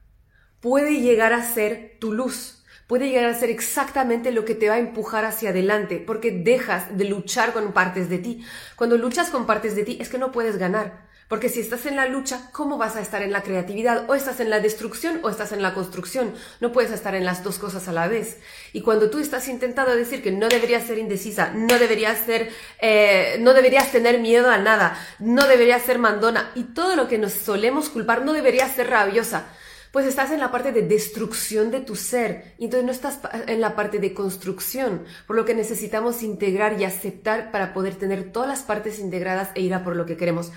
puede 0.61 1.01
llegar 1.01 1.33
a 1.33 1.43
ser 1.43 1.97
tu 1.99 2.13
luz, 2.13 2.63
puede 2.87 3.09
llegar 3.09 3.31
a 3.31 3.33
ser 3.33 3.49
exactamente 3.49 4.31
lo 4.31 4.45
que 4.45 4.55
te 4.55 4.69
va 4.69 4.75
a 4.75 4.79
empujar 4.79 5.25
hacia 5.25 5.49
adelante, 5.49 6.05
porque 6.07 6.33
dejas 6.33 6.99
de 6.99 7.07
luchar 7.07 7.55
con 7.55 7.73
partes 7.73 8.11
de 8.11 8.19
ti. 8.19 8.45
Cuando 8.77 8.99
luchas 8.99 9.31
con 9.31 9.47
partes 9.47 9.75
de 9.75 9.85
ti 9.85 9.97
es 10.03 10.11
que 10.11 10.19
no 10.19 10.33
puedes 10.33 10.59
ganar. 10.59 11.09
Porque 11.29 11.49
si 11.49 11.61
estás 11.61 11.87
en 11.87 11.97
la 11.97 12.07
lucha, 12.07 12.51
¿cómo 12.53 12.77
vas 12.77 12.97
a 12.97 13.01
estar 13.01 13.23
en 13.23 13.33
la 13.33 13.43
creatividad? 13.43 14.09
O 14.09 14.15
estás 14.15 14.41
en 14.41 14.51
la 14.51 14.61
destrucción 14.61 15.21
o 15.23 15.31
estás 15.31 15.53
en 15.53 15.63
la 15.63 15.75
construcción. 15.75 16.35
No 16.61 16.73
puedes 16.73 16.91
estar 16.91 17.15
en 17.15 17.25
las 17.25 17.43
dos 17.43 17.59
cosas 17.59 17.89
a 17.89 17.93
la 17.93 18.09
vez. 18.09 18.39
Y 18.73 18.83
cuando 18.83 19.11
tú 19.11 19.19
estás 19.19 19.49
intentando 19.49 19.95
decir 19.97 20.23
que 20.23 20.33
no 20.33 20.49
deberías 20.49 20.85
ser 20.85 20.99
indecisa, 20.99 21.53
no 21.55 21.79
deberías 21.79 22.19
ser, 22.19 22.51
eh, 22.81 23.37
no 23.41 23.55
deberías 23.55 23.91
tener 23.91 24.21
miedo 24.21 24.51
a 24.51 24.59
nada, 24.59 24.99
no 25.19 25.47
deberías 25.47 25.83
ser 25.83 25.99
mandona 25.99 26.51
y 26.55 26.65
todo 26.65 26.97
lo 26.97 27.09
que 27.09 27.19
nos 27.19 27.33
solemos 27.33 27.89
culpar, 27.89 28.25
no 28.25 28.33
deberías 28.33 28.73
ser 28.73 28.91
rabiosa 28.91 29.47
pues 29.95 30.07
estás 30.07 30.33
en 30.33 30.41
la 30.41 30.51
parte 30.51 30.73
de 30.73 30.83
destrucción 30.83 31.71
de 31.71 31.79
tu 31.79 31.95
ser 31.95 32.57
y 32.59 32.65
entonces 32.65 32.85
no 32.85 32.91
estás 32.91 33.21
en 33.47 33.61
la 33.61 33.77
parte 33.77 34.01
de 34.01 34.13
construcción, 34.13 35.05
por 35.25 35.37
lo 35.37 35.45
que 35.45 35.55
necesitamos 35.55 36.25
integrar 36.25 36.81
y 36.81 36.85
aceptar 36.85 37.53
para 37.53 37.73
poder 37.73 37.95
tener 37.95 38.33
todas 38.33 38.49
las 38.49 38.63
partes 38.63 38.99
integradas 38.99 39.51
e 39.55 39.61
ir 39.61 39.73
a 39.73 39.85
por 39.85 39.95
lo 39.95 40.05
que 40.05 40.17
queremos. 40.17 40.51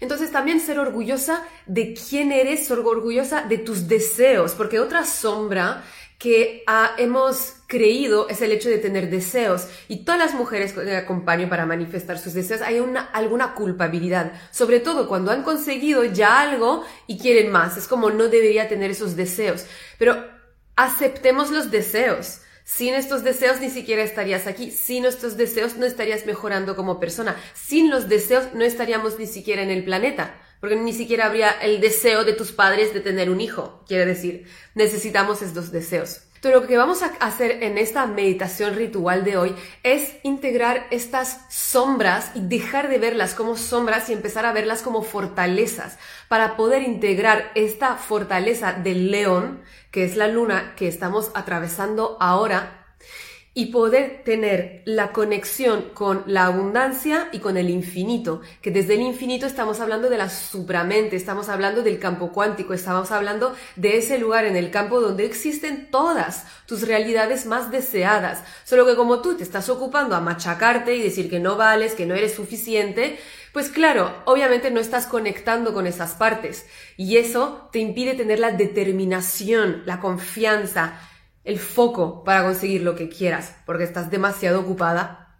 Entonces 0.00 0.32
también 0.32 0.60
ser 0.60 0.78
orgullosa 0.78 1.46
de 1.66 1.94
quién 1.94 2.32
eres, 2.32 2.66
ser 2.66 2.78
orgullosa 2.80 3.42
de 3.42 3.58
tus 3.58 3.88
deseos, 3.88 4.52
porque 4.52 4.80
otra 4.80 5.04
sombra 5.04 5.82
que 6.18 6.62
ah, 6.66 6.92
hemos 6.96 7.56
creído 7.66 8.28
es 8.28 8.40
el 8.40 8.52
hecho 8.52 8.68
de 8.68 8.78
tener 8.78 9.10
deseos. 9.10 9.66
Y 9.88 10.04
todas 10.04 10.18
las 10.18 10.34
mujeres 10.34 10.72
que 10.72 10.96
acompaño 10.96 11.48
para 11.48 11.66
manifestar 11.66 12.18
sus 12.18 12.34
deseos 12.34 12.62
hay 12.62 12.80
una, 12.80 13.02
alguna 13.02 13.54
culpabilidad, 13.54 14.32
sobre 14.50 14.80
todo 14.80 15.08
cuando 15.08 15.30
han 15.30 15.42
conseguido 15.42 16.04
ya 16.04 16.40
algo 16.40 16.84
y 17.06 17.18
quieren 17.18 17.52
más. 17.52 17.76
Es 17.76 17.88
como 17.88 18.10
no 18.10 18.28
debería 18.28 18.68
tener 18.68 18.90
esos 18.90 19.16
deseos. 19.16 19.66
Pero 19.98 20.16
aceptemos 20.76 21.50
los 21.50 21.70
deseos. 21.70 22.40
Sin 22.64 22.94
estos 22.94 23.22
deseos 23.22 23.60
ni 23.60 23.68
siquiera 23.68 24.02
estarías 24.02 24.46
aquí. 24.46 24.70
Sin 24.70 25.04
estos 25.04 25.36
deseos 25.36 25.76
no 25.76 25.84
estarías 25.84 26.24
mejorando 26.24 26.74
como 26.76 26.98
persona. 26.98 27.36
Sin 27.54 27.90
los 27.90 28.08
deseos 28.08 28.54
no 28.54 28.64
estaríamos 28.64 29.18
ni 29.18 29.26
siquiera 29.26 29.62
en 29.62 29.70
el 29.70 29.84
planeta. 29.84 30.40
Porque 30.60 30.76
ni 30.76 30.94
siquiera 30.94 31.26
habría 31.26 31.50
el 31.50 31.82
deseo 31.82 32.24
de 32.24 32.32
tus 32.32 32.52
padres 32.52 32.94
de 32.94 33.00
tener 33.00 33.28
un 33.28 33.42
hijo. 33.42 33.84
Quiere 33.86 34.06
decir, 34.06 34.46
necesitamos 34.74 35.42
estos 35.42 35.72
deseos. 35.72 36.22
Pero 36.44 36.60
lo 36.60 36.66
que 36.66 36.76
vamos 36.76 37.02
a 37.02 37.06
hacer 37.20 37.62
en 37.62 37.78
esta 37.78 38.04
meditación 38.04 38.74
ritual 38.74 39.24
de 39.24 39.38
hoy 39.38 39.56
es 39.82 40.16
integrar 40.24 40.86
estas 40.90 41.40
sombras 41.48 42.32
y 42.34 42.40
dejar 42.42 42.90
de 42.90 42.98
verlas 42.98 43.32
como 43.32 43.56
sombras 43.56 44.10
y 44.10 44.12
empezar 44.12 44.44
a 44.44 44.52
verlas 44.52 44.82
como 44.82 45.00
fortalezas 45.00 45.96
para 46.28 46.54
poder 46.54 46.82
integrar 46.82 47.50
esta 47.54 47.96
fortaleza 47.96 48.74
del 48.74 49.10
león, 49.10 49.62
que 49.90 50.04
es 50.04 50.16
la 50.16 50.28
luna 50.28 50.74
que 50.76 50.86
estamos 50.86 51.30
atravesando 51.34 52.18
ahora 52.20 52.84
y 53.56 53.66
poder 53.66 54.22
tener 54.24 54.82
la 54.84 55.12
conexión 55.12 55.90
con 55.94 56.24
la 56.26 56.46
abundancia 56.46 57.28
y 57.30 57.38
con 57.38 57.56
el 57.56 57.70
infinito, 57.70 58.40
que 58.60 58.72
desde 58.72 58.94
el 58.94 59.00
infinito 59.00 59.46
estamos 59.46 59.78
hablando 59.78 60.10
de 60.10 60.18
la 60.18 60.28
supramente, 60.28 61.14
estamos 61.14 61.48
hablando 61.48 61.82
del 61.82 62.00
campo 62.00 62.32
cuántico, 62.32 62.74
estamos 62.74 63.12
hablando 63.12 63.54
de 63.76 63.98
ese 63.98 64.18
lugar 64.18 64.44
en 64.44 64.56
el 64.56 64.72
campo 64.72 65.00
donde 65.00 65.24
existen 65.24 65.88
todas 65.92 66.46
tus 66.66 66.82
realidades 66.82 67.46
más 67.46 67.70
deseadas, 67.70 68.42
solo 68.64 68.84
que 68.86 68.96
como 68.96 69.22
tú 69.22 69.36
te 69.36 69.44
estás 69.44 69.68
ocupando 69.68 70.16
a 70.16 70.20
machacarte 70.20 70.96
y 70.96 71.02
decir 71.02 71.30
que 71.30 71.38
no 71.38 71.56
vales, 71.56 71.92
que 71.92 72.06
no 72.06 72.16
eres 72.16 72.34
suficiente, 72.34 73.20
pues 73.52 73.68
claro, 73.68 74.12
obviamente 74.24 74.72
no 74.72 74.80
estás 74.80 75.06
conectando 75.06 75.72
con 75.72 75.86
esas 75.86 76.14
partes. 76.14 76.66
Y 76.96 77.18
eso 77.18 77.68
te 77.70 77.78
impide 77.78 78.14
tener 78.14 78.40
la 78.40 78.50
determinación, 78.50 79.84
la 79.86 80.00
confianza, 80.00 80.98
el 81.44 81.58
foco 81.58 82.24
para 82.24 82.42
conseguir 82.42 82.82
lo 82.82 82.96
que 82.96 83.08
quieras, 83.08 83.54
porque 83.66 83.84
estás 83.84 84.10
demasiado 84.10 84.60
ocupada 84.60 85.38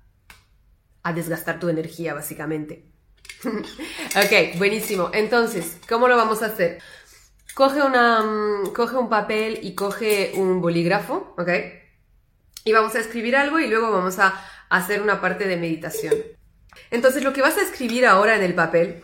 a 1.03 1.13
desgastar 1.13 1.59
tu 1.59 1.69
energía, 1.69 2.15
básicamente. 2.15 2.91
ok, 3.45 4.59
buenísimo. 4.59 5.11
Entonces, 5.13 5.79
¿cómo 5.89 6.09
lo 6.09 6.17
vamos 6.17 6.43
a 6.43 6.47
hacer? 6.47 6.79
Coge, 7.55 7.83
una, 7.83 8.23
mm, 8.23 8.73
coge 8.73 8.97
un 8.97 9.09
papel 9.09 9.61
y 9.63 9.75
coge 9.75 10.33
un 10.35 10.61
bolígrafo, 10.61 11.35
¿ok? 11.39 11.49
Y 12.65 12.73
vamos 12.73 12.95
a 12.95 13.01
escribir 13.01 13.37
algo 13.37 13.59
y 13.59 13.69
luego 13.69 13.91
vamos 13.91 14.19
a 14.19 14.35
hacer 14.71 15.03
una 15.03 15.21
parte 15.21 15.47
de 15.47 15.57
meditación. 15.57 16.15
Entonces, 16.91 17.23
lo 17.23 17.33
que 17.33 17.43
vas 17.43 17.57
a 17.57 17.63
escribir 17.63 18.07
ahora 18.07 18.37
en 18.37 18.43
el 18.43 18.55
papel 18.55 19.03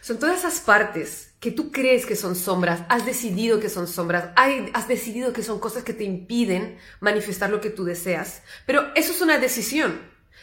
son 0.00 0.18
todas 0.18 0.38
esas 0.38 0.60
partes 0.60 1.25
que 1.40 1.50
tú 1.50 1.70
crees 1.70 2.06
que 2.06 2.16
son 2.16 2.34
sombras, 2.34 2.82
has 2.88 3.04
decidido 3.04 3.60
que 3.60 3.68
son 3.68 3.86
sombras, 3.86 4.30
has 4.36 4.88
decidido 4.88 5.32
que 5.32 5.42
son 5.42 5.58
cosas 5.58 5.84
que 5.84 5.92
te 5.92 6.04
impiden 6.04 6.78
manifestar 7.00 7.50
lo 7.50 7.60
que 7.60 7.70
tú 7.70 7.84
deseas. 7.84 8.42
Pero 8.64 8.92
eso 8.94 9.12
es 9.12 9.20
una 9.20 9.38
decisión, 9.38 10.00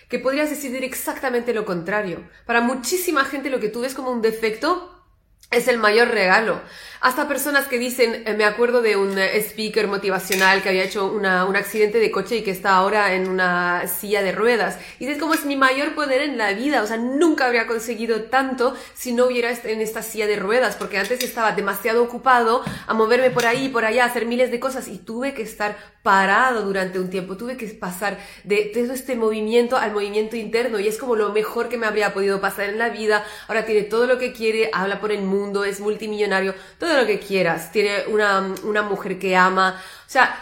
que 0.09 0.19
podrías 0.19 0.49
decidir 0.49 0.83
exactamente 0.83 1.53
lo 1.53 1.65
contrario. 1.65 2.29
Para 2.45 2.61
muchísima 2.61 3.25
gente 3.25 3.49
lo 3.49 3.59
que 3.59 3.69
tú 3.69 3.81
ves 3.81 3.95
como 3.95 4.11
un 4.11 4.21
defecto 4.21 5.03
es 5.49 5.67
el 5.67 5.77
mayor 5.77 6.09
regalo. 6.09 6.61
Hasta 7.03 7.27
personas 7.27 7.67
que 7.67 7.79
dicen, 7.79 8.23
eh, 8.25 8.33
me 8.33 8.45
acuerdo 8.45 8.81
de 8.81 8.95
un 8.95 9.19
eh, 9.19 9.35
speaker 9.41 9.89
motivacional 9.89 10.63
que 10.63 10.69
había 10.69 10.85
hecho 10.85 11.11
un 11.11 11.25
accidente 11.25 11.99
de 11.99 12.09
coche 12.09 12.37
y 12.37 12.43
que 12.43 12.51
está 12.51 12.77
ahora 12.77 13.13
en 13.13 13.27
una 13.27 13.89
silla 13.89 14.21
de 14.21 14.31
ruedas. 14.31 14.77
Y 14.99 15.07
es 15.07 15.17
como 15.17 15.33
es 15.33 15.43
mi 15.43 15.57
mayor 15.57 15.95
poder 15.95 16.21
en 16.21 16.37
la 16.37 16.53
vida. 16.53 16.81
O 16.81 16.87
sea, 16.87 16.95
nunca 16.95 17.45
habría 17.45 17.67
conseguido 17.67 18.23
tanto 18.29 18.73
si 18.95 19.11
no 19.11 19.25
hubiera 19.25 19.51
en 19.51 19.81
esta 19.81 20.01
silla 20.01 20.27
de 20.27 20.37
ruedas, 20.37 20.77
porque 20.77 20.97
antes 20.97 21.21
estaba 21.21 21.51
demasiado 21.51 22.01
ocupado 22.01 22.63
a 22.87 22.93
moverme 22.93 23.31
por 23.31 23.45
ahí, 23.45 23.67
por 23.67 23.83
allá, 23.83 24.05
a 24.05 24.07
hacer 24.07 24.25
miles 24.25 24.49
de 24.49 24.61
cosas 24.61 24.87
y 24.87 24.97
tuve 24.97 25.33
que 25.33 25.41
estar 25.41 25.75
parado 26.03 26.63
durante 26.63 26.99
un 26.99 27.09
tiempo. 27.09 27.35
Tuve 27.35 27.57
que 27.57 27.67
pasar 27.67 28.17
de 28.45 28.71
todo 28.73 28.93
este 28.93 29.17
movimiento 29.17 29.75
al 29.75 29.91
movimiento 29.91 30.37
interno 30.37 30.79
y 30.79 30.87
es 30.87 30.97
como 30.97 31.17
lo 31.17 31.33
mejor 31.33 31.67
que 31.67 31.77
me 31.77 31.85
habría 31.85 32.13
podido 32.13 32.39
pasar 32.39 32.69
en 32.69 32.77
la 32.77 32.87
vida. 32.87 33.25
Ahora 33.49 33.65
tiene 33.65 33.83
todo 33.83 34.07
lo 34.07 34.17
que 34.17 34.31
quiere, 34.31 34.69
habla 34.71 35.01
por 35.01 35.11
el 35.11 35.23
mundo, 35.23 35.65
es 35.65 35.81
multimillonario, 35.81 36.55
todo 36.77 36.92
lo 36.97 37.05
que 37.05 37.19
quieras, 37.19 37.71
tiene 37.71 38.05
una, 38.07 38.53
una 38.63 38.81
mujer 38.81 39.19
que 39.19 39.35
ama, 39.35 39.81
o 40.05 40.09
sea, 40.09 40.35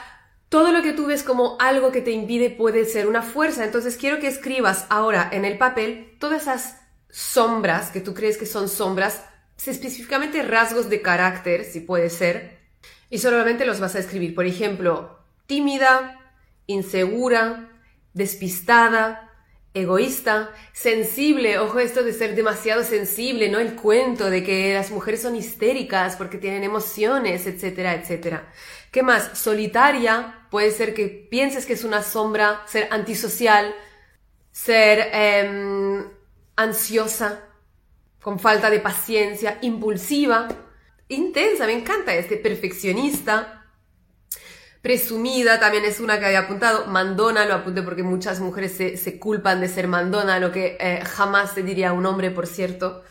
todo 0.51 0.73
lo 0.73 0.81
que 0.81 0.91
tú 0.91 1.05
ves 1.05 1.23
como 1.23 1.55
algo 1.59 1.93
que 1.93 2.01
te 2.01 2.11
impide 2.11 2.49
puede 2.49 2.83
ser 2.83 3.07
una 3.07 3.21
fuerza. 3.21 3.63
Entonces 3.63 3.95
quiero 3.95 4.19
que 4.19 4.27
escribas 4.27 4.85
ahora 4.89 5.29
en 5.31 5.45
el 5.45 5.57
papel 5.57 6.17
todas 6.19 6.41
esas 6.41 6.81
sombras 7.09 7.91
que 7.91 8.01
tú 8.01 8.13
crees 8.13 8.37
que 8.37 8.45
son 8.45 8.67
sombras, 8.67 9.23
específicamente 9.65 10.43
rasgos 10.43 10.89
de 10.89 11.01
carácter, 11.01 11.63
si 11.63 11.79
puede 11.79 12.09
ser, 12.09 12.59
y 13.09 13.19
solamente 13.19 13.65
los 13.65 13.79
vas 13.79 13.95
a 13.95 13.99
escribir. 13.99 14.35
Por 14.35 14.45
ejemplo, 14.45 15.19
tímida, 15.45 16.19
insegura, 16.67 17.69
despistada, 18.13 19.30
egoísta, 19.73 20.51
sensible, 20.73 21.57
ojo 21.57 21.79
esto 21.79 22.03
de 22.03 22.13
ser 22.13 22.35
demasiado 22.35 22.83
sensible, 22.83 23.49
¿no? 23.49 23.59
El 23.59 23.75
cuento 23.75 24.29
de 24.29 24.43
que 24.43 24.73
las 24.73 24.91
mujeres 24.91 25.21
son 25.21 25.35
histéricas 25.35 26.17
porque 26.17 26.37
tienen 26.37 26.63
emociones, 26.63 27.47
etcétera, 27.47 27.93
etcétera. 27.93 28.51
¿Qué 28.91 29.01
más? 29.01 29.37
Solitaria, 29.37 30.47
puede 30.49 30.71
ser 30.71 30.93
que 30.93 31.07
pienses 31.07 31.65
que 31.65 31.73
es 31.73 31.85
una 31.85 32.03
sombra, 32.03 32.63
ser 32.67 32.89
antisocial, 32.91 33.73
ser 34.51 35.09
em, 35.13 36.03
ansiosa, 36.57 37.47
con 38.21 38.39
falta 38.39 38.69
de 38.69 38.79
paciencia, 38.79 39.57
impulsiva, 39.61 40.49
intensa, 41.07 41.65
me 41.65 41.73
encanta 41.73 42.13
este, 42.13 42.37
perfeccionista, 42.37 43.60
Presumida 44.81 45.59
también 45.59 45.85
es 45.85 45.99
una 45.99 46.19
que 46.19 46.25
había 46.25 46.39
apuntado. 46.39 46.87
Mandona 46.87 47.45
lo 47.45 47.53
apunté 47.53 47.83
porque 47.83 48.01
muchas 48.01 48.39
mujeres 48.39 48.75
se, 48.75 49.19
culpan 49.19 49.61
de 49.61 49.67
ser 49.67 49.87
mandona, 49.87 50.39
lo 50.39 50.51
que 50.51 50.77
eh, 50.79 51.03
jamás 51.05 51.53
se 51.53 51.61
diría 51.61 51.89
a 51.89 51.93
un 51.93 52.05
hombre, 52.07 52.31
por 52.31 52.47
cierto. 52.47 53.03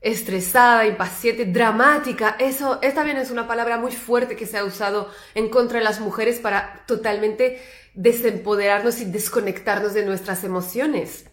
Estresada, 0.00 0.86
impaciente, 0.86 1.44
dramática. 1.44 2.34
Eso, 2.40 2.80
esta 2.82 3.00
también 3.00 3.18
es 3.18 3.30
una 3.30 3.46
palabra 3.46 3.76
muy 3.76 3.92
fuerte 3.92 4.34
que 4.34 4.46
se 4.46 4.58
ha 4.58 4.64
usado 4.64 5.10
en 5.34 5.48
contra 5.48 5.78
de 5.78 5.84
las 5.84 6.00
mujeres 6.00 6.40
para 6.40 6.84
totalmente 6.86 7.62
desempoderarnos 7.94 9.00
y 9.00 9.04
desconectarnos 9.04 9.94
de 9.94 10.04
nuestras 10.04 10.42
emociones. 10.42 11.26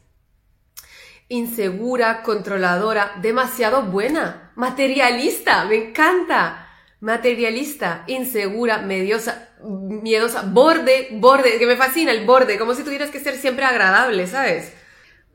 Insegura, 1.30 2.22
controladora, 2.22 3.14
demasiado 3.22 3.84
buena, 3.84 4.52
materialista, 4.56 5.66
me 5.66 5.90
encanta 5.90 6.67
materialista, 7.00 8.04
insegura, 8.08 8.80
mediosa, 8.80 9.50
miedosa, 9.64 10.44
borde, 10.44 11.10
borde, 11.12 11.58
que 11.60 11.68
me 11.68 11.78
fascina 11.78 12.12
el 12.12 12.26
borde, 12.26 12.58
como 12.58 12.74
si 12.74 12.84
tuvieras 12.84 13.10
que 13.10 13.20
ser 13.20 13.36
siempre 13.38 13.66
agradable, 13.66 14.28
¿sabes? 14.28 14.74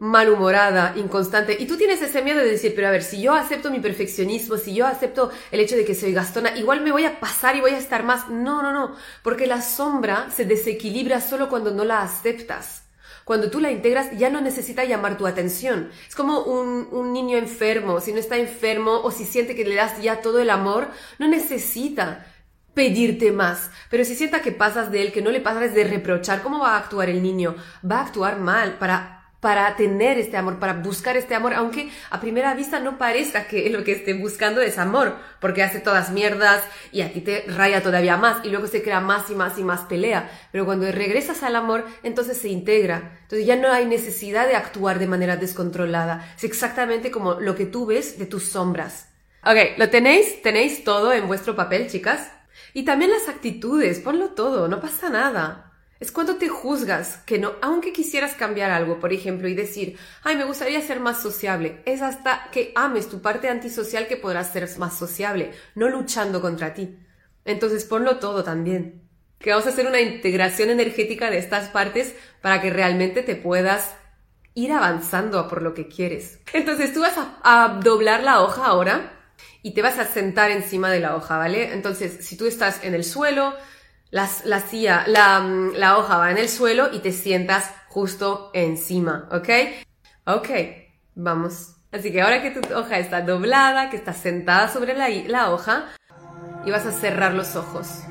malhumorada, 0.02 0.94
inconstante. 0.96 1.56
Y 1.60 1.66
tú 1.66 1.76
tienes 1.76 2.02
ese 2.02 2.22
miedo 2.22 2.40
de 2.40 2.50
decir, 2.50 2.72
pero 2.74 2.88
a 2.88 2.90
ver, 2.90 3.04
si 3.04 3.22
yo 3.22 3.34
acepto 3.34 3.70
mi 3.70 3.78
perfeccionismo, 3.78 4.56
si 4.56 4.74
yo 4.74 4.84
acepto 4.84 5.30
el 5.52 5.60
hecho 5.60 5.76
de 5.76 5.84
que 5.84 5.94
soy 5.94 6.12
gastona, 6.12 6.56
igual 6.56 6.80
me 6.80 6.90
voy 6.90 7.04
a 7.04 7.20
pasar 7.20 7.54
y 7.54 7.60
voy 7.60 7.70
a 7.70 7.78
estar 7.78 8.02
más. 8.02 8.28
No, 8.28 8.62
no, 8.62 8.72
no, 8.72 8.96
porque 9.22 9.46
la 9.46 9.62
sombra 9.62 10.28
se 10.34 10.44
desequilibra 10.44 11.20
solo 11.20 11.48
cuando 11.48 11.70
no 11.70 11.84
la 11.84 12.02
aceptas. 12.02 12.82
Cuando 13.24 13.50
tú 13.50 13.60
la 13.60 13.70
integras 13.70 14.16
ya 14.16 14.30
no 14.30 14.40
necesita 14.40 14.84
llamar 14.84 15.16
tu 15.16 15.26
atención. 15.26 15.90
Es 16.08 16.14
como 16.14 16.40
un, 16.40 16.88
un 16.90 17.12
niño 17.12 17.38
enfermo. 17.38 18.00
Si 18.00 18.12
no 18.12 18.18
está 18.18 18.36
enfermo 18.36 19.00
o 19.02 19.10
si 19.10 19.24
siente 19.24 19.54
que 19.54 19.64
le 19.64 19.74
das 19.74 20.00
ya 20.02 20.20
todo 20.20 20.40
el 20.40 20.50
amor, 20.50 20.88
no 21.18 21.28
necesita 21.28 22.26
pedirte 22.74 23.32
más. 23.32 23.70
Pero 23.90 24.04
si 24.04 24.14
sienta 24.14 24.42
que 24.42 24.52
pasas 24.52 24.90
de 24.90 25.02
él, 25.02 25.12
que 25.12 25.22
no 25.22 25.30
le 25.30 25.40
pasas 25.40 25.74
de 25.74 25.84
reprochar, 25.84 26.42
¿cómo 26.42 26.60
va 26.60 26.74
a 26.74 26.78
actuar 26.78 27.08
el 27.08 27.22
niño? 27.22 27.54
Va 27.88 27.98
a 27.98 28.06
actuar 28.06 28.38
mal 28.38 28.78
para 28.78 29.21
para 29.42 29.74
tener 29.74 30.20
este 30.20 30.36
amor, 30.36 30.60
para 30.60 30.74
buscar 30.74 31.16
este 31.16 31.34
amor, 31.34 31.52
aunque 31.54 31.90
a 32.10 32.20
primera 32.20 32.54
vista 32.54 32.78
no 32.78 32.96
parezca 32.96 33.48
que 33.48 33.68
lo 33.70 33.82
que 33.82 33.90
esté 33.90 34.14
buscando 34.14 34.60
es 34.60 34.78
amor, 34.78 35.16
porque 35.40 35.64
hace 35.64 35.80
todas 35.80 36.12
mierdas 36.12 36.62
y 36.92 37.00
a 37.00 37.12
ti 37.12 37.22
te 37.22 37.44
raya 37.48 37.82
todavía 37.82 38.16
más 38.16 38.44
y 38.44 38.50
luego 38.50 38.68
se 38.68 38.84
crea 38.84 39.00
más 39.00 39.30
y 39.30 39.34
más 39.34 39.58
y 39.58 39.64
más 39.64 39.80
pelea. 39.80 40.30
Pero 40.52 40.64
cuando 40.64 40.92
regresas 40.92 41.42
al 41.42 41.56
amor, 41.56 41.84
entonces 42.04 42.38
se 42.38 42.50
integra. 42.50 43.18
Entonces 43.22 43.44
ya 43.44 43.56
no 43.56 43.72
hay 43.72 43.84
necesidad 43.84 44.46
de 44.46 44.54
actuar 44.54 45.00
de 45.00 45.08
manera 45.08 45.36
descontrolada. 45.36 46.24
Es 46.36 46.44
exactamente 46.44 47.10
como 47.10 47.40
lo 47.40 47.56
que 47.56 47.66
tú 47.66 47.84
ves 47.84 48.20
de 48.20 48.26
tus 48.26 48.44
sombras. 48.44 49.08
Ok, 49.44 49.76
¿lo 49.76 49.90
tenéis? 49.90 50.40
¿Tenéis 50.42 50.84
todo 50.84 51.12
en 51.12 51.26
vuestro 51.26 51.56
papel, 51.56 51.90
chicas? 51.90 52.30
Y 52.74 52.84
también 52.84 53.10
las 53.10 53.28
actitudes, 53.28 53.98
ponlo 53.98 54.28
todo, 54.28 54.68
no 54.68 54.80
pasa 54.80 55.10
nada. 55.10 55.71
Es 56.02 56.10
cuando 56.10 56.34
te 56.34 56.48
juzgas 56.48 57.18
que 57.18 57.38
no, 57.38 57.52
aunque 57.62 57.92
quisieras 57.92 58.34
cambiar 58.34 58.72
algo, 58.72 58.98
por 58.98 59.12
ejemplo, 59.12 59.46
y 59.46 59.54
decir, 59.54 59.96
ay, 60.24 60.34
me 60.34 60.42
gustaría 60.42 60.80
ser 60.80 60.98
más 60.98 61.22
sociable. 61.22 61.80
Es 61.86 62.02
hasta 62.02 62.50
que 62.50 62.72
ames 62.74 63.08
tu 63.08 63.22
parte 63.22 63.48
antisocial 63.48 64.08
que 64.08 64.16
podrás 64.16 64.52
ser 64.52 64.68
más 64.78 64.98
sociable, 64.98 65.52
no 65.76 65.88
luchando 65.88 66.40
contra 66.40 66.74
ti. 66.74 66.98
Entonces 67.44 67.84
ponlo 67.84 68.18
todo 68.18 68.42
también. 68.42 69.08
Que 69.38 69.50
vamos 69.50 69.64
a 69.66 69.68
hacer 69.68 69.86
una 69.86 70.00
integración 70.00 70.70
energética 70.70 71.30
de 71.30 71.38
estas 71.38 71.68
partes 71.68 72.16
para 72.40 72.60
que 72.60 72.70
realmente 72.70 73.22
te 73.22 73.36
puedas 73.36 73.94
ir 74.54 74.72
avanzando 74.72 75.46
por 75.46 75.62
lo 75.62 75.72
que 75.72 75.86
quieres. 75.86 76.40
Entonces 76.52 76.92
tú 76.92 77.02
vas 77.02 77.16
a, 77.16 77.38
a 77.44 77.78
doblar 77.78 78.24
la 78.24 78.42
hoja 78.42 78.66
ahora 78.66 79.20
y 79.62 79.72
te 79.72 79.82
vas 79.82 80.00
a 80.00 80.06
sentar 80.06 80.50
encima 80.50 80.90
de 80.90 80.98
la 80.98 81.14
hoja, 81.14 81.38
¿vale? 81.38 81.72
Entonces, 81.72 82.26
si 82.26 82.36
tú 82.36 82.46
estás 82.46 82.82
en 82.82 82.96
el 82.96 83.04
suelo, 83.04 83.54
la, 84.12 84.60
silla, 84.60 85.06
mm, 85.40 85.72
la, 85.74 85.96
hoja 85.96 86.18
va 86.18 86.30
en 86.30 86.38
el 86.38 86.48
suelo 86.48 86.90
y 86.92 86.98
te 86.98 87.12
sientas 87.12 87.72
justo 87.88 88.50
encima, 88.52 89.26
¿ok? 89.32 89.48
Ok, 90.26 90.48
vamos. 91.14 91.76
Así 91.90 92.12
que 92.12 92.20
ahora 92.20 92.42
que 92.42 92.50
tu 92.50 92.74
hoja 92.74 92.98
está 92.98 93.22
doblada, 93.22 93.88
que 93.88 93.96
estás 93.96 94.18
sentada 94.18 94.68
sobre 94.68 94.94
la, 94.94 95.08
la 95.08 95.50
hoja, 95.50 95.86
y 96.66 96.70
vas 96.70 96.84
a 96.86 96.92
cerrar 96.92 97.32
los 97.32 97.56
ojos. 97.56 98.02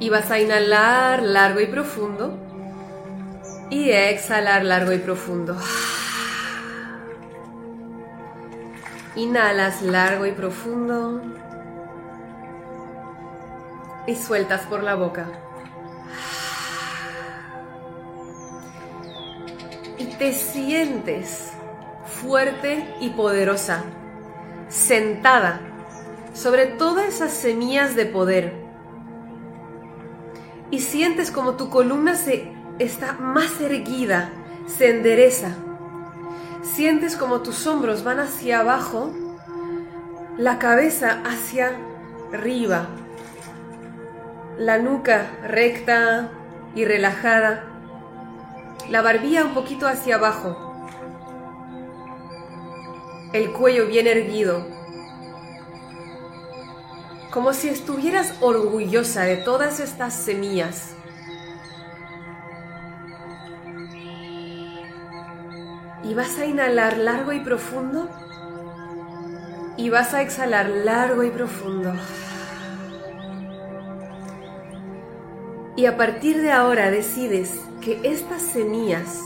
Y 0.00 0.10
vas 0.10 0.30
a 0.30 0.40
inhalar 0.40 1.22
largo 1.22 1.60
y 1.60 1.66
profundo. 1.66 2.36
Y 3.70 3.90
exhalar 3.90 4.64
largo 4.64 4.92
y 4.92 4.98
profundo. 4.98 5.56
Inhalas 9.14 9.82
largo 9.82 10.26
y 10.26 10.32
profundo 10.32 11.22
y 14.06 14.14
sueltas 14.14 14.62
por 14.62 14.82
la 14.82 14.94
boca. 14.94 15.26
Y 19.98 20.06
te 20.18 20.32
sientes 20.32 21.52
fuerte 22.22 22.94
y 23.00 23.10
poderosa, 23.10 23.84
sentada 24.68 25.60
sobre 26.34 26.66
todas 26.66 27.06
esas 27.06 27.32
semillas 27.32 27.94
de 27.94 28.06
poder. 28.06 28.54
Y 30.70 30.80
sientes 30.80 31.30
como 31.30 31.54
tu 31.54 31.70
columna 31.70 32.14
se 32.14 32.52
está 32.78 33.12
más 33.14 33.60
erguida, 33.60 34.30
se 34.66 34.90
endereza. 34.90 35.50
Sientes 36.62 37.16
como 37.16 37.40
tus 37.40 37.66
hombros 37.66 38.02
van 38.02 38.18
hacia 38.20 38.60
abajo, 38.60 39.12
la 40.36 40.58
cabeza 40.58 41.22
hacia 41.24 41.72
arriba, 42.32 42.88
la 44.58 44.78
nuca 44.78 45.30
recta 45.42 46.30
y 46.74 46.84
relajada, 46.84 47.64
la 48.88 49.02
barbilla 49.02 49.44
un 49.44 49.54
poquito 49.54 49.86
hacia 49.86 50.16
abajo, 50.16 50.88
el 53.32 53.52
cuello 53.52 53.86
bien 53.86 54.06
erguido, 54.06 54.66
como 57.30 57.52
si 57.52 57.68
estuvieras 57.68 58.34
orgullosa 58.40 59.24
de 59.24 59.36
todas 59.36 59.78
estas 59.78 60.14
semillas. 60.14 60.94
Y 66.02 66.14
vas 66.14 66.38
a 66.38 66.46
inhalar 66.46 66.96
largo 66.96 67.32
y 67.32 67.40
profundo 67.40 68.08
y 69.76 69.90
vas 69.90 70.14
a 70.14 70.22
exhalar 70.22 70.70
largo 70.70 71.24
y 71.24 71.30
profundo. 71.30 71.92
Y 75.76 75.84
a 75.84 75.96
partir 75.96 76.40
de 76.40 76.50
ahora 76.52 76.90
decides 76.90 77.50
que 77.82 78.00
estas 78.02 78.40
semillas 78.40 79.20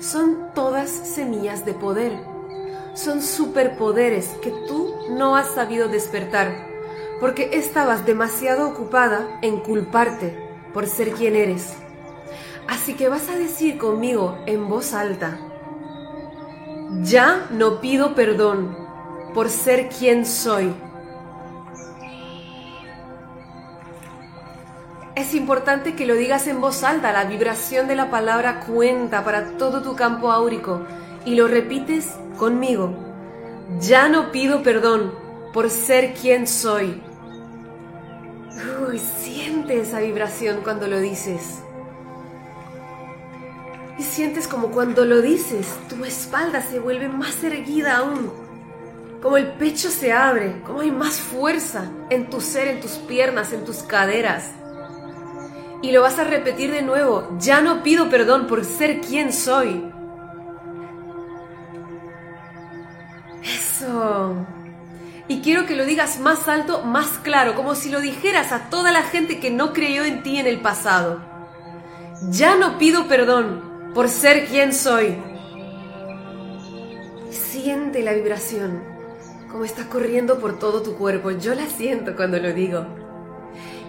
son 0.00 0.52
todas 0.54 0.90
semillas 0.90 1.64
de 1.64 1.72
poder. 1.72 2.12
Son 2.94 3.22
superpoderes 3.22 4.28
que 4.42 4.50
tú 4.68 4.94
no 5.10 5.34
has 5.34 5.48
sabido 5.54 5.88
despertar 5.88 6.68
porque 7.20 7.50
estabas 7.54 8.06
demasiado 8.06 8.68
ocupada 8.68 9.38
en 9.42 9.60
culparte 9.60 10.38
por 10.72 10.86
ser 10.86 11.12
quien 11.12 11.34
eres. 11.34 11.74
Así 12.68 12.94
que 12.94 13.08
vas 13.08 13.28
a 13.28 13.38
decir 13.38 13.78
conmigo 13.78 14.38
en 14.46 14.68
voz 14.68 14.92
alta, 14.92 15.38
ya 17.02 17.46
no 17.50 17.80
pido 17.80 18.14
perdón 18.14 18.76
por 19.34 19.48
ser 19.48 19.88
quien 19.88 20.26
soy 20.26 20.74
Es 25.18 25.34
importante 25.34 25.96
que 25.96 26.06
lo 26.06 26.14
digas 26.14 26.46
en 26.46 26.60
voz 26.60 26.84
alta, 26.84 27.10
la 27.10 27.24
vibración 27.24 27.88
de 27.88 27.96
la 27.96 28.08
palabra 28.08 28.60
cuenta 28.60 29.24
para 29.24 29.58
todo 29.58 29.82
tu 29.82 29.96
campo 29.96 30.30
áurico 30.30 30.86
y 31.24 31.34
lo 31.34 31.48
repites 31.48 32.14
conmigo. 32.38 32.96
Ya 33.80 34.08
no 34.08 34.30
pido 34.30 34.62
perdón 34.62 35.12
por 35.52 35.70
ser 35.70 36.14
quien 36.14 36.46
soy. 36.46 37.02
Uy, 38.88 39.00
siente 39.00 39.80
esa 39.80 39.98
vibración 39.98 40.60
cuando 40.62 40.86
lo 40.86 41.00
dices. 41.00 41.64
Y 43.98 44.04
sientes 44.04 44.46
como 44.46 44.68
cuando 44.68 45.04
lo 45.04 45.20
dices, 45.20 45.66
tu 45.88 46.04
espalda 46.04 46.62
se 46.62 46.78
vuelve 46.78 47.08
más 47.08 47.42
erguida 47.42 47.96
aún. 47.96 48.30
Como 49.20 49.36
el 49.36 49.48
pecho 49.54 49.90
se 49.90 50.12
abre, 50.12 50.62
como 50.64 50.82
hay 50.82 50.92
más 50.92 51.16
fuerza 51.16 51.90
en 52.08 52.30
tu 52.30 52.40
ser, 52.40 52.68
en 52.68 52.80
tus 52.80 52.92
piernas, 52.92 53.52
en 53.52 53.64
tus 53.64 53.78
caderas. 53.78 54.52
Y 55.82 55.92
lo 55.92 56.02
vas 56.02 56.18
a 56.18 56.24
repetir 56.24 56.72
de 56.72 56.82
nuevo, 56.82 57.36
ya 57.38 57.60
no 57.60 57.82
pido 57.82 58.08
perdón 58.08 58.46
por 58.46 58.64
ser 58.64 59.00
quien 59.00 59.32
soy. 59.32 59.92
Eso. 63.42 64.34
Y 65.28 65.40
quiero 65.40 65.66
que 65.66 65.76
lo 65.76 65.84
digas 65.84 66.18
más 66.20 66.48
alto, 66.48 66.82
más 66.84 67.18
claro, 67.22 67.54
como 67.54 67.74
si 67.74 67.90
lo 67.90 68.00
dijeras 68.00 68.50
a 68.50 68.70
toda 68.70 68.90
la 68.90 69.02
gente 69.02 69.38
que 69.38 69.50
no 69.50 69.72
creyó 69.72 70.04
en 70.04 70.22
ti 70.22 70.38
en 70.38 70.46
el 70.46 70.60
pasado. 70.60 71.20
Ya 72.30 72.56
no 72.56 72.78
pido 72.78 73.06
perdón 73.06 73.92
por 73.94 74.08
ser 74.08 74.46
quien 74.46 74.72
soy. 74.72 75.16
Siente 77.30 78.02
la 78.02 78.14
vibración, 78.14 78.82
como 79.50 79.64
está 79.64 79.88
corriendo 79.88 80.38
por 80.38 80.58
todo 80.58 80.82
tu 80.82 80.96
cuerpo. 80.96 81.30
Yo 81.30 81.54
la 81.54 81.66
siento 81.66 82.16
cuando 82.16 82.38
lo 82.38 82.52
digo. 82.52 83.07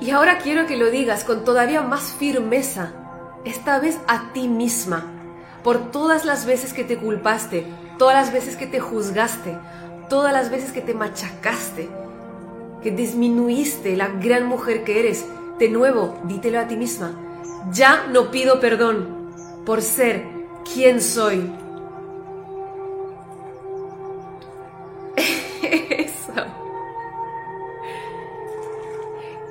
Y 0.02 0.12
ahora 0.12 0.40
quiero 0.40 0.66
que 0.66 0.78
lo 0.78 0.90
digas 0.90 1.24
con 1.24 1.44
todavía 1.44 1.82
más 1.82 2.14
firmeza, 2.14 2.94
esta 3.46 3.80
vez 3.80 3.98
a 4.08 4.32
ti 4.34 4.48
misma, 4.48 5.06
por 5.64 5.92
todas 5.92 6.26
las 6.26 6.46
veces 6.46 6.74
que 6.74 6.84
te 6.84 6.98
culpaste, 6.98 7.66
todas 7.98 8.16
las 8.16 8.34
veces 8.34 8.56
que 8.56 8.68
te 8.68 8.80
juzgaste, 8.80 9.58
todas 10.10 10.34
las 10.34 10.50
veces 10.50 10.72
que 10.72 10.82
te 10.82 10.94
machacaste, 10.94 11.90
que 12.82 12.92
disminuiste 12.92 13.96
la 13.96 14.08
gran 14.08 14.46
mujer 14.46 14.84
que 14.84 15.00
eres. 15.00 15.26
De 15.60 15.70
nuevo, 15.70 16.18
dítelo 16.24 16.60
a 16.60 16.68
ti 16.68 16.78
misma. 16.78 17.12
Ya 17.72 18.08
no 18.08 18.32
pido 18.32 18.60
perdón 18.60 19.32
por 19.66 19.82
ser 19.82 20.26
quien 20.74 21.02
soy. 21.02 21.52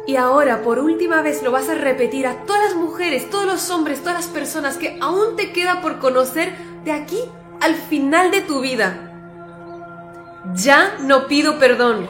Y 0.08 0.16
ahora, 0.16 0.62
por 0.62 0.78
última 0.78 1.20
vez, 1.20 1.42
lo 1.42 1.52
vas 1.52 1.68
a 1.68 1.74
repetir 1.74 2.26
a 2.26 2.46
todas 2.46 2.62
las 2.62 2.76
mujeres, 2.76 3.28
todos 3.28 3.44
los 3.44 3.68
hombres, 3.68 4.00
todas 4.00 4.14
las 4.14 4.26
personas 4.28 4.78
que 4.78 4.96
aún 5.02 5.36
te 5.36 5.52
queda 5.52 5.82
por 5.82 5.98
conocer 5.98 6.56
de 6.82 6.92
aquí 6.92 7.18
al 7.60 7.74
final 7.74 8.30
de 8.30 8.40
tu 8.40 8.62
vida. 8.62 9.12
Ya 10.54 10.96
no 11.00 11.26
pido 11.26 11.58
perdón 11.58 12.08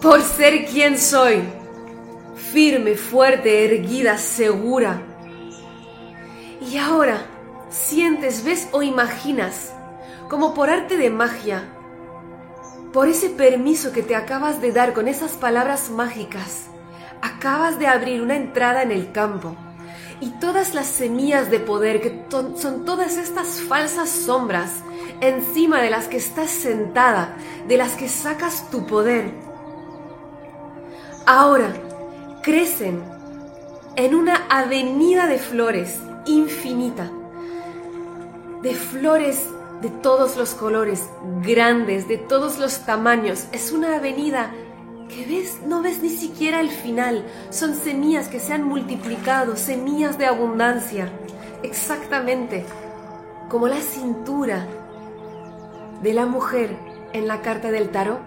por 0.00 0.22
ser 0.22 0.64
quien 0.64 0.98
soy. 0.98 1.42
Firme, 2.50 2.94
fuerte, 2.94 3.66
erguida, 3.66 4.16
segura, 4.16 5.02
y 6.66 6.78
ahora 6.78 7.26
sientes, 7.68 8.42
ves 8.42 8.68
o 8.72 8.82
imaginas, 8.82 9.74
como 10.30 10.54
por 10.54 10.70
arte 10.70 10.96
de 10.96 11.10
magia, 11.10 11.62
por 12.92 13.06
ese 13.06 13.28
permiso 13.28 13.92
que 13.92 14.02
te 14.02 14.16
acabas 14.16 14.62
de 14.62 14.72
dar 14.72 14.94
con 14.94 15.08
esas 15.08 15.32
palabras 15.32 15.90
mágicas, 15.90 16.69
acabas 17.22 17.78
de 17.78 17.86
abrir 17.86 18.22
una 18.22 18.36
entrada 18.36 18.82
en 18.82 18.90
el 18.90 19.12
campo. 19.12 19.56
Y 20.20 20.30
todas 20.32 20.74
las 20.74 20.86
semillas 20.86 21.50
de 21.50 21.60
poder, 21.60 22.00
que 22.02 22.26
son 22.30 22.84
todas 22.84 23.16
estas 23.16 23.62
falsas 23.62 24.10
sombras 24.10 24.82
encima 25.20 25.80
de 25.80 25.90
las 25.90 26.08
que 26.08 26.18
estás 26.18 26.50
sentada, 26.50 27.36
de 27.66 27.76
las 27.78 27.92
que 27.92 28.08
sacas 28.08 28.70
tu 28.70 28.86
poder, 28.86 29.32
ahora 31.26 31.72
crecen 32.42 33.02
en 33.96 34.14
una 34.14 34.46
avenida 34.48 35.26
de 35.26 35.38
flores 35.38 36.00
infinita, 36.26 37.10
de 38.62 38.74
flores 38.74 39.46
de 39.80 39.88
todos 39.88 40.36
los 40.36 40.54
colores, 40.54 41.08
grandes, 41.42 42.06
de 42.08 42.18
todos 42.18 42.58
los 42.58 42.80
tamaños. 42.80 43.46
Es 43.52 43.72
una 43.72 43.96
avenida 43.96 44.52
que 45.10 45.26
ves, 45.26 45.60
no 45.66 45.82
ves 45.82 46.02
ni 46.02 46.08
siquiera 46.08 46.60
el 46.60 46.70
final. 46.70 47.24
Son 47.50 47.74
semillas 47.74 48.28
que 48.28 48.40
se 48.40 48.52
han 48.52 48.62
multiplicado, 48.62 49.56
semillas 49.56 50.18
de 50.18 50.26
abundancia. 50.26 51.10
Exactamente 51.62 52.64
como 53.48 53.68
la 53.68 53.80
cintura 53.80 54.66
de 56.02 56.14
la 56.14 56.26
mujer 56.26 56.76
en 57.12 57.26
la 57.26 57.42
carta 57.42 57.70
del 57.70 57.90
tarot. 57.90 58.20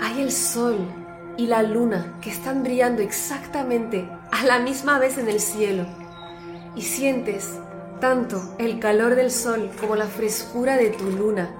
Hay 0.00 0.20
el 0.20 0.30
sol 0.30 0.76
y 1.36 1.46
la 1.46 1.62
luna 1.62 2.18
que 2.20 2.30
están 2.30 2.62
brillando 2.62 3.02
exactamente 3.02 4.08
a 4.30 4.44
la 4.44 4.58
misma 4.58 4.98
vez 4.98 5.18
en 5.18 5.28
el 5.28 5.40
cielo 5.40 5.86
y 6.76 6.82
sientes 6.82 7.58
tanto 8.00 8.54
el 8.58 8.78
calor 8.78 9.14
del 9.14 9.30
sol 9.30 9.70
como 9.80 9.96
la 9.96 10.06
frescura 10.06 10.76
de 10.76 10.90
tu 10.90 11.10
luna 11.10 11.59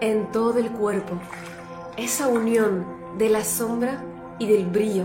en 0.00 0.30
todo 0.32 0.58
el 0.58 0.70
cuerpo, 0.70 1.18
esa 1.96 2.28
unión 2.28 2.86
de 3.18 3.28
la 3.28 3.44
sombra 3.44 4.02
y 4.38 4.46
del 4.46 4.66
brillo. 4.66 5.04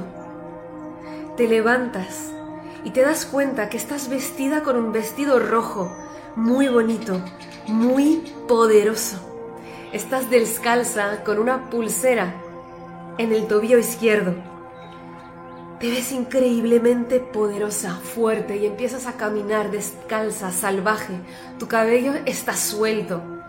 Te 1.37 1.47
levantas 1.47 2.31
y 2.83 2.91
te 2.91 3.01
das 3.01 3.25
cuenta 3.25 3.69
que 3.69 3.77
estás 3.77 4.09
vestida 4.09 4.63
con 4.63 4.75
un 4.75 4.91
vestido 4.91 5.39
rojo, 5.39 5.91
muy 6.35 6.67
bonito, 6.67 7.21
muy 7.67 8.33
poderoso. 8.47 9.17
Estás 9.93 10.29
descalza 10.29 11.23
con 11.23 11.39
una 11.39 11.69
pulsera 11.69 12.33
en 13.17 13.31
el 13.31 13.47
tobillo 13.47 13.77
izquierdo 13.77 14.51
te 15.81 15.89
ves 15.89 16.11
increíblemente 16.11 17.19
poderosa, 17.19 17.95
fuerte 17.95 18.55
y 18.55 18.67
empiezas 18.67 19.07
a 19.07 19.13
caminar 19.13 19.71
descalza, 19.71 20.51
salvaje. 20.51 21.15
Tu 21.57 21.67
cabello 21.67 22.13
está 22.27 22.55
suelto. 22.55 23.40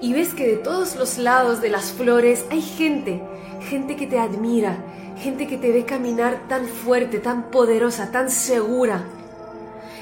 Y 0.00 0.12
ves 0.12 0.34
que 0.34 0.46
de 0.46 0.56
todos 0.56 0.96
los 0.96 1.18
lados 1.18 1.60
de 1.60 1.70
las 1.70 1.92
flores 1.92 2.44
hay 2.50 2.62
gente, 2.62 3.20
gente 3.68 3.96
que 3.96 4.06
te 4.06 4.18
admira, 4.18 4.78
gente 5.18 5.46
que 5.46 5.56
te 5.56 5.72
ve 5.72 5.84
caminar 5.84 6.46
tan 6.48 6.66
fuerte, 6.66 7.18
tan 7.18 7.50
poderosa, 7.50 8.10
tan 8.10 8.30
segura. 8.30 9.04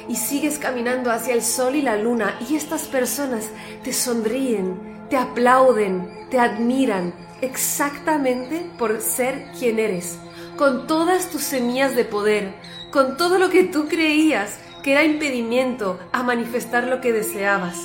Y 0.08 0.16
sigues 0.16 0.58
caminando 0.58 1.10
hacia 1.10 1.34
el 1.34 1.42
sol 1.42 1.74
y 1.74 1.82
la 1.82 1.96
luna 1.96 2.38
y 2.48 2.56
estas 2.56 2.82
personas 2.84 3.48
te 3.82 3.92
sonríen, 3.92 5.06
te 5.10 5.16
aplauden, 5.16 6.28
te 6.30 6.38
admiran 6.38 7.14
exactamente 7.40 8.70
por 8.78 9.00
ser 9.00 9.50
quien 9.58 9.78
eres 9.78 10.18
con 10.56 10.86
todas 10.86 11.30
tus 11.30 11.42
semillas 11.42 11.94
de 11.94 12.04
poder, 12.04 12.54
con 12.90 13.16
todo 13.16 13.38
lo 13.38 13.50
que 13.50 13.64
tú 13.64 13.88
creías 13.88 14.58
que 14.82 14.92
era 14.92 15.04
impedimento 15.04 15.98
a 16.12 16.22
manifestar 16.22 16.84
lo 16.84 17.00
que 17.00 17.12
deseabas. 17.12 17.76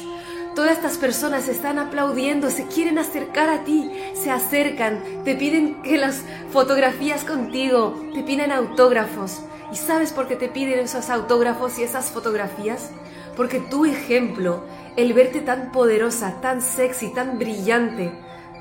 Todas 0.56 0.74
estas 0.74 0.98
personas 0.98 1.48
están 1.48 1.80
aplaudiendo, 1.80 2.50
se 2.50 2.68
quieren 2.68 2.98
acercar 2.98 3.50
a 3.50 3.64
ti, 3.64 3.90
se 4.14 4.32
acercan, 4.32 5.02
te 5.24 5.36
piden 5.36 5.82
que 5.82 5.98
las 5.98 6.24
fotografías 6.52 7.24
contigo, 7.24 7.96
te 8.14 8.22
piden 8.22 8.52
autógrafos. 8.52 9.44
¿Y 9.72 9.78
sabes 9.78 10.12
por 10.12 10.28
qué 10.28 10.36
te 10.36 10.50
piden 10.50 10.80
esos 10.80 11.10
autógrafos 11.10 11.80
y 11.80 11.84
esas 11.84 12.12
fotografías? 12.12 12.90
Porque 13.38 13.60
tu 13.60 13.86
ejemplo, 13.86 14.66
el 14.98 15.14
verte 15.14 15.40
tan 15.40 15.72
poderosa, 15.72 16.42
tan 16.42 16.62
sexy, 16.62 17.14
tan 17.14 17.40
brillante, 17.40 18.12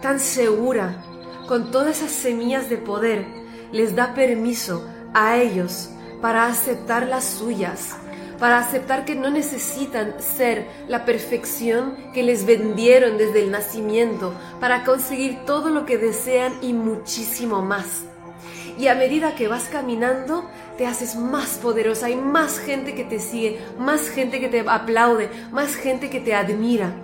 tan 0.01 0.21
segura, 0.21 1.03
con 1.49 1.73
todas 1.73 1.99
esas 1.99 2.13
semillas 2.13 2.71
de 2.71 2.77
poder, 2.77 3.27
les 3.73 3.97
da 3.97 4.15
permiso 4.15 4.89
a 5.13 5.39
ellos 5.39 5.91
para 6.23 6.47
aceptar 6.47 7.09
las 7.09 7.25
suyas, 7.25 7.97
para 8.41 8.59
aceptar 8.59 9.05
que 9.05 9.15
no 9.15 9.31
necesitan 9.31 10.15
ser 10.21 10.67
la 10.89 11.05
perfección 11.05 11.95
que 12.15 12.23
les 12.23 12.47
vendieron 12.47 13.19
desde 13.19 13.43
el 13.43 13.51
nacimiento, 13.51 14.35
para 14.59 14.83
conseguir 14.83 15.45
todo 15.45 15.69
lo 15.69 15.85
que 15.85 15.99
desean 15.99 16.55
y 16.63 16.73
muchísimo 16.73 17.61
más. 17.61 18.05
Y 18.79 18.89
a 18.89 18.95
medida 18.95 19.35
que 19.35 19.47
vas 19.47 19.65
caminando, 19.65 20.49
te 20.79 20.87
haces 20.87 21.15
más 21.17 21.59
poderosa, 21.59 22.07
hay 22.07 22.17
más 22.17 22.59
gente 22.59 22.95
que 22.95 23.05
te 23.05 23.21
sigue, 23.21 23.61
más 23.79 24.09
gente 24.09 24.41
que 24.41 24.49
te 24.49 24.61
aplaude, 24.61 25.29
más 25.53 25.77
gente 25.77 26.09
que 26.09 26.21
te 26.21 26.35
admira. 26.35 26.95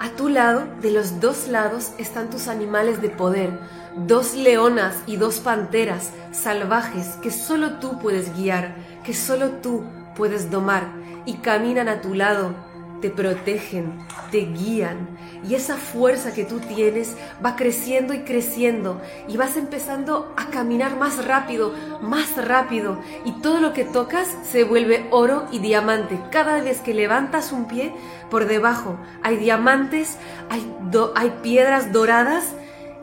A 0.00 0.10
tu 0.10 0.30
lado, 0.30 0.66
de 0.80 0.90
los 0.90 1.20
dos 1.20 1.48
lados, 1.48 1.92
están 1.98 2.30
tus 2.30 2.48
animales 2.48 3.02
de 3.02 3.10
poder, 3.10 3.50
dos 4.06 4.34
leonas 4.34 4.94
y 5.06 5.16
dos 5.16 5.40
panteras 5.40 6.12
salvajes 6.32 7.16
que 7.20 7.30
solo 7.30 7.78
tú 7.78 7.98
puedes 7.98 8.34
guiar, 8.34 8.74
que 9.04 9.12
solo 9.12 9.50
tú 9.60 9.84
puedes 10.18 10.50
domar 10.50 10.92
y 11.24 11.34
caminan 11.34 11.88
a 11.88 12.02
tu 12.02 12.12
lado, 12.12 12.54
te 13.00 13.08
protegen, 13.08 13.98
te 14.30 14.40
guían. 14.40 15.16
Y 15.48 15.54
esa 15.54 15.76
fuerza 15.76 16.34
que 16.34 16.44
tú 16.44 16.58
tienes 16.58 17.16
va 17.44 17.54
creciendo 17.54 18.12
y 18.12 18.24
creciendo 18.24 19.00
y 19.28 19.36
vas 19.36 19.56
empezando 19.56 20.34
a 20.36 20.46
caminar 20.46 20.96
más 20.96 21.24
rápido, 21.24 21.72
más 22.02 22.36
rápido. 22.36 22.98
Y 23.24 23.32
todo 23.40 23.60
lo 23.60 23.72
que 23.72 23.84
tocas 23.84 24.28
se 24.50 24.64
vuelve 24.64 25.06
oro 25.12 25.46
y 25.52 25.60
diamante. 25.60 26.20
Cada 26.32 26.60
vez 26.60 26.80
que 26.80 26.92
levantas 26.92 27.52
un 27.52 27.68
pie, 27.68 27.94
por 28.30 28.46
debajo 28.46 28.98
hay 29.22 29.36
diamantes, 29.36 30.18
hay, 30.50 30.74
hay 31.14 31.38
piedras 31.42 31.92
doradas 31.92 32.54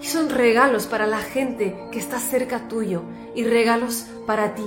y 0.02 0.06
son 0.08 0.30
regalos 0.30 0.88
para 0.88 1.08
la 1.08 1.20
gente 1.20 1.76
que 1.92 2.00
está 2.00 2.20
cerca 2.20 2.68
tuyo 2.68 3.04
y 3.34 3.46
regalos 3.46 4.08
para 4.28 4.56
ti, 4.56 4.66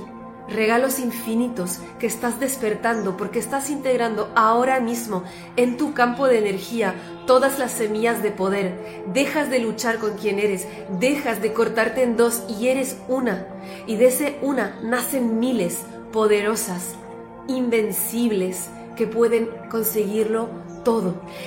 regalos 0.49 0.99
infinitos 0.99 1.79
que 1.99 2.07
estás 2.07 2.39
despertando 2.39 3.17
porque 3.17 3.39
estás 3.39 3.69
integrando 3.69 4.31
ahora 4.35 4.79
mismo 4.79 5.23
en 5.55 5.77
tu 5.77 5.93
campo 5.93 6.27
de 6.27 6.39
energía 6.39 6.95
todas 7.27 7.59
las 7.59 7.71
semillas 7.71 8.23
de 8.23 8.31
poder. 8.31 9.03
Dejas 9.13 9.49
de 9.49 9.59
luchar 9.59 9.99
con 9.99 10.17
quien 10.17 10.39
eres, 10.39 10.67
dejas 10.99 11.41
de 11.41 11.53
cortarte 11.53 12.03
en 12.03 12.17
dos 12.17 12.43
y 12.47 12.67
eres 12.67 12.97
una. 13.07 13.47
Y 13.87 13.95
de 13.95 14.07
ese 14.07 14.37
una 14.41 14.79
nacen 14.81 15.39
miles 15.39 15.83
poderosas, 16.11 16.95
invencibles, 17.47 18.69
que 18.99 19.07
pueden 19.07 19.49
conseguirlo 19.69 20.49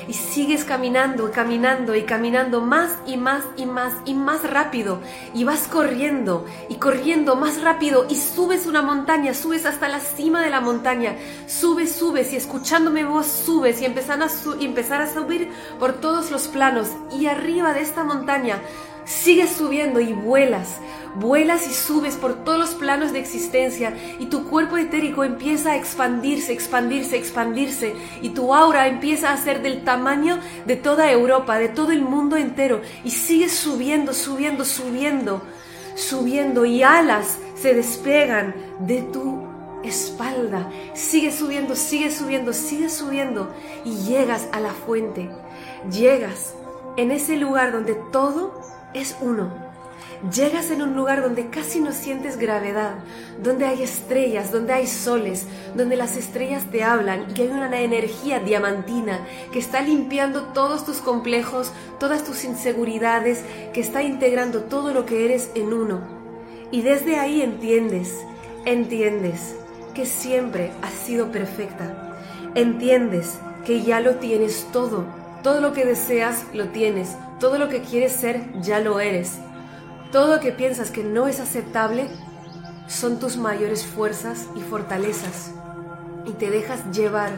Y 0.09 0.12
sigues 0.12 0.64
caminando, 0.64 1.31
caminando 1.33 1.94
y 1.94 2.02
caminando 2.02 2.61
más 2.61 2.98
y 3.07 3.16
más 3.16 3.44
y 3.57 3.66
más 3.66 3.92
y 4.05 4.14
más 4.14 4.48
rápido. 4.48 5.00
Y 5.35 5.44
vas 5.44 5.68
corriendo 5.68 6.46
y 6.68 6.76
corriendo 6.76 7.37
más 7.37 7.61
rápido 7.61 8.07
y 8.09 8.16
subes 8.16 8.66
una 8.66 8.83
montaña, 8.83 9.35
subes 9.35 9.66
hasta 9.66 9.88
la 9.88 10.00
cima 10.00 10.42
de 10.42 10.50
la 10.50 10.61
montaña. 10.61 11.16
Subes, 11.46 11.92
subes 11.92 12.33
y 12.33 12.37
escuchándome 12.37 13.05
vos 13.05 13.26
subes 13.26 13.81
y, 13.83 13.85
empezar 13.85 14.22
a, 14.22 14.28
empezar 14.61 15.02
a 15.02 15.12
subir 15.12 15.50
por 15.78 15.94
todos 15.94 16.31
los 16.31 16.48
planos. 16.48 16.88
Y 17.11 17.26
arriba 17.26 17.72
de 17.72 17.81
esta 17.81 18.05
montaña 18.05 18.61
sigues 19.05 19.50
subiendo 19.50 20.00
y 20.00 20.12
vuelas 20.12 20.78
vuelas 21.14 21.66
y 21.66 21.72
subes 21.72 22.16
por 22.16 22.44
todos 22.44 22.59
los 22.59 22.75
planos 22.75 23.12
de 23.12 23.18
existencia 23.18 23.94
y 24.18 24.27
tu 24.27 24.48
cuerpo 24.48 24.79
etérico 24.79 25.25
empieza 25.25 25.72
a 25.72 25.77
expandirse, 25.77 26.53
expandirse, 26.53 27.16
expandirse 27.16 27.94
y 28.22 28.31
tu 28.31 28.55
aura 28.55 28.88
empieza 28.88 29.33
a 29.33 29.37
ser 29.37 29.62
del 29.62 29.85
tamaño 29.85 30.38
de 30.66 30.77
toda 30.77 31.11
Europa, 31.11 31.59
de 31.59 31.68
todo 31.68 31.92
el 31.92 32.03
mundo 32.03 32.37
entero 32.37 32.81
y 33.05 33.11
sigues 33.11 33.53
subiendo, 33.53 34.12
subiendo, 34.12 34.64
subiendo, 34.64 35.42
subiendo 35.94 36.64
y 36.64 36.83
alas 36.83 37.38
se 37.55 37.75
despegan 37.75 38.55
de 38.81 39.03
tu 39.03 39.46
espalda. 39.85 40.70
Sigues 40.94 41.37
subiendo, 41.37 41.75
sigues 41.75 42.16
subiendo, 42.16 42.53
sigues 42.53 42.92
subiendo 42.92 43.55
y 43.85 43.96
llegas 43.96 44.48
a 44.53 44.61
la 44.61 44.70
fuente. 44.70 45.29
Llegas 45.90 46.55
en 46.96 47.11
ese 47.11 47.37
lugar 47.37 47.72
donde 47.72 47.94
todo 48.12 48.61
es 48.94 49.16
uno 49.20 49.71
Llegas 50.30 50.70
en 50.70 50.82
un 50.82 50.94
lugar 50.94 51.20
donde 51.20 51.48
casi 51.48 51.80
no 51.80 51.90
sientes 51.90 52.37
gravedad, 52.37 52.94
donde 53.42 53.66
hay 53.66 53.82
estrellas, 53.82 54.52
donde 54.52 54.72
hay 54.72 54.87
soles, 54.87 55.46
donde 55.74 55.96
las 55.96 56.16
estrellas 56.16 56.64
te 56.70 56.85
hablan 56.85 57.26
y 57.35 57.40
hay 57.40 57.48
una 57.48 57.80
energía 57.80 58.38
diamantina 58.38 59.26
que 59.52 59.58
está 59.58 59.82
limpiando 59.82 60.44
todos 60.54 60.87
tus 60.87 60.98
complejos, 60.98 61.72
todas 61.98 62.22
tus 62.22 62.44
inseguridades, 62.44 63.42
que 63.72 63.80
está 63.80 64.04
integrando 64.04 64.62
todo 64.62 64.94
lo 64.94 65.06
que 65.06 65.24
eres 65.24 65.50
en 65.56 65.72
uno. 65.72 66.00
Y 66.70 66.82
desde 66.82 67.18
ahí 67.18 67.42
entiendes, 67.42 68.16
entiendes 68.64 69.56
que 69.92 70.06
siempre 70.06 70.70
has 70.82 70.94
sido 70.94 71.32
perfecta. 71.32 72.16
Entiendes 72.54 73.40
que 73.66 73.82
ya 73.82 73.98
lo 73.98 74.14
tienes 74.16 74.68
todo. 74.72 75.04
Todo 75.42 75.61
lo 75.61 75.72
que 75.72 75.85
deseas 75.85 76.44
lo 76.54 76.68
tienes. 76.68 77.16
Todo 77.40 77.58
lo 77.58 77.68
que 77.68 77.80
quieres 77.80 78.12
ser 78.12 78.40
ya 78.61 78.78
lo 78.78 79.00
eres 79.00 79.40
todo 80.12 80.35
lo 80.35 80.40
que 80.40 80.53
piensas 80.53 80.90
que 80.90 81.03
no 81.03 81.27
es 81.27 81.40
aceptable 81.40 82.07
son 82.87 83.18
tus 83.18 83.38
mayores 83.38 83.87
fuerzas 83.87 84.46
y 84.55 84.61
fortalezas. 84.61 85.53
Y 86.27 86.33
te 86.33 86.51
dejas 86.51 86.90
llevar 86.92 87.31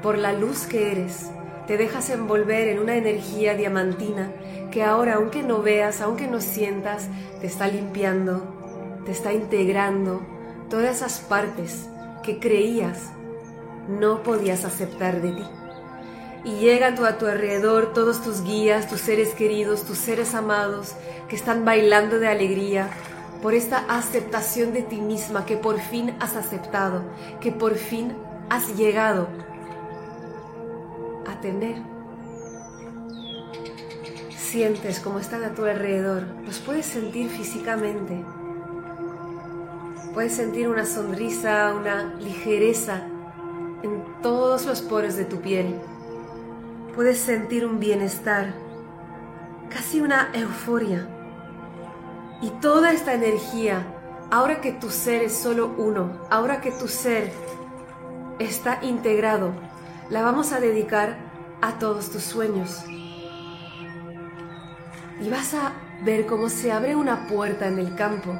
por 0.00 0.16
la 0.16 0.32
luz 0.32 0.66
que 0.66 0.92
eres, 0.92 1.28
te 1.66 1.76
dejas 1.76 2.08
envolver 2.08 2.68
en 2.68 2.78
una 2.78 2.94
energía 2.94 3.54
diamantina 3.54 4.32
que 4.70 4.84
ahora, 4.84 5.16
aunque 5.16 5.42
no 5.42 5.60
veas, 5.60 6.00
aunque 6.00 6.28
no 6.28 6.40
sientas, 6.40 7.08
te 7.40 7.48
está 7.48 7.66
limpiando, 7.66 9.02
te 9.04 9.10
está 9.10 9.32
integrando 9.32 10.22
todas 10.70 10.96
esas 10.96 11.18
partes 11.18 11.88
que 12.22 12.38
creías 12.38 13.10
no 13.88 14.22
podías 14.22 14.64
aceptar 14.64 15.20
de 15.20 15.32
ti 15.32 15.57
y 16.44 16.56
llegan 16.56 17.04
a 17.04 17.18
tu 17.18 17.26
alrededor 17.26 17.92
todos 17.92 18.22
tus 18.22 18.42
guías, 18.42 18.88
tus 18.88 19.00
seres 19.00 19.34
queridos, 19.34 19.84
tus 19.84 19.98
seres 19.98 20.34
amados 20.34 20.94
que 21.28 21.36
están 21.36 21.64
bailando 21.64 22.18
de 22.18 22.28
alegría 22.28 22.90
por 23.42 23.54
esta 23.54 23.78
aceptación 23.88 24.72
de 24.72 24.82
ti 24.82 25.00
misma 25.00 25.46
que 25.46 25.56
por 25.56 25.78
fin 25.80 26.14
has 26.20 26.36
aceptado, 26.36 27.02
que 27.40 27.52
por 27.52 27.76
fin 27.76 28.12
has 28.50 28.76
llegado 28.76 29.28
a 31.26 31.40
tener. 31.40 31.76
Sientes 34.36 35.00
cómo 35.00 35.18
están 35.18 35.44
a 35.44 35.54
tu 35.54 35.64
alrededor, 35.64 36.24
los 36.44 36.58
puedes 36.58 36.86
sentir 36.86 37.28
físicamente. 37.28 38.24
Puedes 40.14 40.34
sentir 40.34 40.68
una 40.68 40.86
sonrisa, 40.86 41.74
una 41.78 42.14
ligereza 42.14 43.02
en 43.82 44.02
todos 44.22 44.66
los 44.66 44.80
poros 44.80 45.16
de 45.16 45.26
tu 45.26 45.40
piel 45.40 45.78
puedes 46.98 47.20
sentir 47.20 47.64
un 47.64 47.78
bienestar, 47.78 48.54
casi 49.70 50.00
una 50.00 50.30
euforia. 50.32 51.06
Y 52.42 52.50
toda 52.60 52.90
esta 52.90 53.14
energía, 53.14 53.86
ahora 54.32 54.60
que 54.60 54.72
tu 54.72 54.90
ser 54.90 55.22
es 55.22 55.32
solo 55.32 55.76
uno, 55.78 56.26
ahora 56.28 56.60
que 56.60 56.72
tu 56.72 56.88
ser 56.88 57.30
está 58.40 58.80
integrado, 58.82 59.52
la 60.10 60.22
vamos 60.22 60.52
a 60.52 60.58
dedicar 60.58 61.18
a 61.62 61.78
todos 61.78 62.10
tus 62.10 62.24
sueños. 62.24 62.82
Y 65.20 65.30
vas 65.30 65.54
a 65.54 65.74
ver 66.02 66.26
cómo 66.26 66.48
se 66.48 66.72
abre 66.72 66.96
una 66.96 67.28
puerta 67.28 67.68
en 67.68 67.78
el 67.78 67.94
campo, 67.94 68.36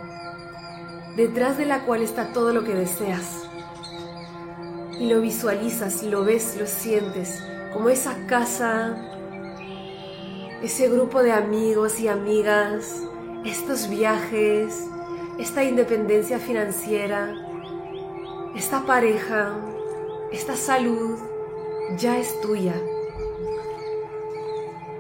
detrás 1.15 1.59
de 1.59 1.67
la 1.67 1.85
cual 1.85 2.03
está 2.03 2.33
todo 2.33 2.53
lo 2.53 2.65
que 2.65 2.75
deseas. 2.75 3.49
Y 4.99 5.09
lo 5.09 5.21
visualizas, 5.21 6.03
lo 6.03 6.25
ves, 6.25 6.57
lo 6.59 6.67
sientes 6.67 7.41
como 7.79 7.91
esa 7.91 8.27
casa, 8.27 8.97
ese 10.65 10.89
grupo 10.89 11.23
de 11.23 11.31
amigos 11.31 12.01
y 12.01 12.09
amigas, 12.09 13.05
estos 13.45 13.89
viajes, 13.89 14.85
esta 15.39 15.63
independencia 15.63 16.41
financiera, 16.41 17.33
esta 18.57 18.85
pareja, 18.85 19.55
esta 20.33 20.57
salud, 20.57 21.21
ya 21.97 22.19
es 22.19 22.41
tuya. 22.41 22.75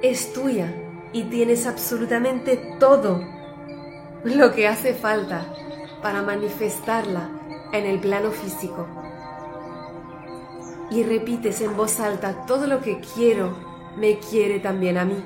Es 0.01 0.33
tuya 0.33 0.73
y 1.13 1.25
tienes 1.25 1.67
absolutamente 1.67 2.77
todo 2.79 3.25
lo 4.23 4.55
que 4.55 4.69
hace 4.69 4.95
falta 4.95 5.53
para 6.01 6.23
manifestarla 6.23 7.29
en 7.73 7.87
el 7.87 7.99
plano 7.99 8.31
físico 8.31 8.87
y 10.91 11.03
repites 11.03 11.61
en 11.61 11.77
voz 11.77 12.01
alta, 12.01 12.47
todo 12.47 12.67
lo 12.67 12.81
que 12.81 13.01
quiero 13.15 13.57
me 13.97 14.19
quiere 14.19 14.61
también 14.61 14.97
a 14.97 15.05
mí. 15.05 15.23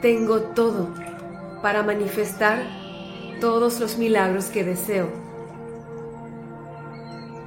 Tengo 0.00 0.40
todo 0.40 0.88
para 1.62 1.82
manifestar 1.82 2.64
todos 3.40 3.78
los 3.78 3.98
milagros 3.98 4.46
que 4.46 4.64
deseo. 4.64 5.08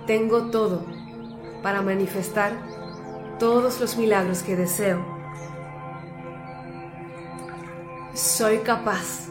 Tengo 0.08 0.52
todo 0.52 0.86
para 1.62 1.82
manifestar 1.82 2.54
todos 3.39 3.82
los 3.82 3.98
milagros 3.98 4.43
que 4.43 4.56
deseo. 4.56 5.04
Soy 8.13 8.60
capaz 8.60 9.30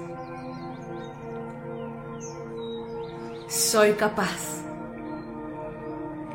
Soy 3.55 3.93
capaz. 3.93 4.65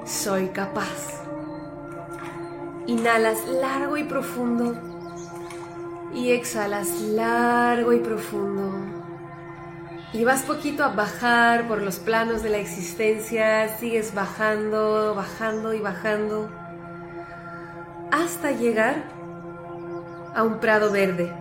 Soy 0.06 0.48
capaz. 0.48 1.22
Inhalas 2.88 3.46
largo 3.46 3.98
y 3.98 4.06
profundo 4.06 4.74
y 6.14 6.32
exhalas 6.32 6.88
largo 7.02 7.92
y 7.92 8.00
profundo. 8.00 8.72
Y 10.14 10.24
vas 10.24 10.44
poquito 10.44 10.86
a 10.86 10.96
bajar 10.96 11.68
por 11.68 11.82
los 11.82 12.00
planos 12.00 12.42
de 12.42 12.52
la 12.52 12.58
existencia, 12.58 13.68
sigues 13.80 14.14
bajando, 14.14 15.14
bajando 15.14 15.74
y 15.74 15.82
bajando, 15.82 16.50
hasta 18.12 18.52
llegar 18.52 19.04
a 20.34 20.44
un 20.44 20.62
prado 20.62 20.90
verde, 20.90 21.34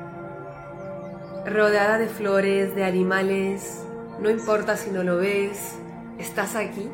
rodeada 1.46 1.98
de 1.98 2.08
flores, 2.08 2.74
de 2.74 2.82
animales, 2.82 3.84
no 4.20 4.30
importa 4.30 4.76
si 4.76 4.90
no 4.90 5.02
lo 5.02 5.16
ves, 5.16 5.74
estás 6.18 6.54
aquí, 6.54 6.88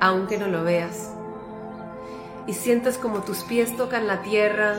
aunque 0.00 0.38
no 0.38 0.48
lo 0.48 0.64
veas. 0.64 1.12
Y 2.46 2.54
sientes 2.54 2.98
como 2.98 3.22
tus 3.22 3.44
pies 3.44 3.76
tocan 3.76 4.06
la 4.06 4.22
tierra, 4.22 4.76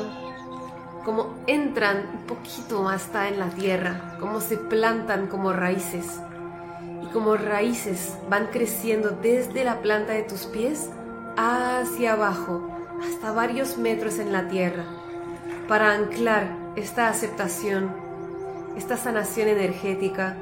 como 1.06 1.36
entran 1.48 2.10
un 2.14 2.26
poquito 2.26 2.88
hasta 2.90 3.28
en 3.28 3.40
la 3.40 3.50
tierra, 3.50 4.18
como 4.20 4.42
se 4.42 4.58
plantan 4.58 5.28
como 5.28 5.54
raíces. 5.54 6.20
Y 7.04 7.08
como 7.08 7.36
raíces 7.36 8.18
van 8.30 8.48
creciendo 8.48 9.12
desde 9.12 9.64
la 9.64 9.82
planta 9.82 10.14
de 10.14 10.24
tus 10.24 10.46
pies 10.46 10.90
hacia 11.38 12.14
abajo, 12.14 12.70
hasta 13.02 13.32
varios 13.32 13.78
metros 13.78 14.20
en 14.20 14.34
la 14.34 14.48
tierra, 14.48 14.84
para 15.68 15.94
anclar 15.94 16.56
esta 16.76 17.08
aceptación 17.08 18.10
esta 18.80 18.98
sanación 18.98 19.50
energética, 19.50 20.38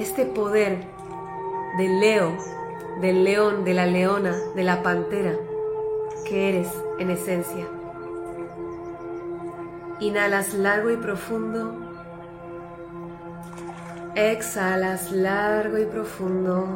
este 0.00 0.24
poder 0.24 0.78
del 1.76 2.00
Leo, 2.00 2.32
del 3.02 3.22
león, 3.22 3.64
de 3.64 3.74
la 3.74 3.86
leona, 3.86 4.34
de 4.54 4.64
la 4.64 4.82
pantera 4.82 5.34
que 6.24 6.48
eres 6.48 6.68
en 6.98 7.10
esencia. 7.10 7.66
Inhalas 10.00 10.54
largo 10.54 10.90
y 10.90 10.96
profundo. 10.96 11.74
Exhalas 14.14 15.12
largo 15.12 15.78
y 15.78 15.84
profundo. 15.84 16.66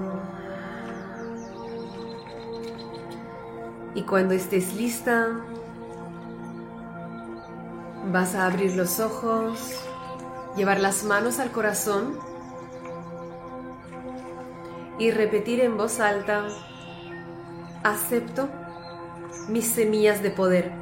Y 3.95 4.03
cuando 4.03 4.35
estés 4.35 4.75
lista, 4.75 5.29
vas 8.13 8.35
a 8.35 8.47
abrir 8.47 8.77
los 8.77 9.01
ojos, 9.01 9.81
llevar 10.57 10.81
las 10.81 11.05
manos 11.05 11.39
al 11.39 11.51
corazón 11.53 12.34
y 14.99 15.11
repetir 15.11 15.61
en 15.61 15.77
voz 15.77 16.01
alta, 16.01 16.47
acepto 17.83 18.49
mis 19.49 19.67
semillas 19.67 20.23
de 20.23 20.31
poder. 20.31 20.73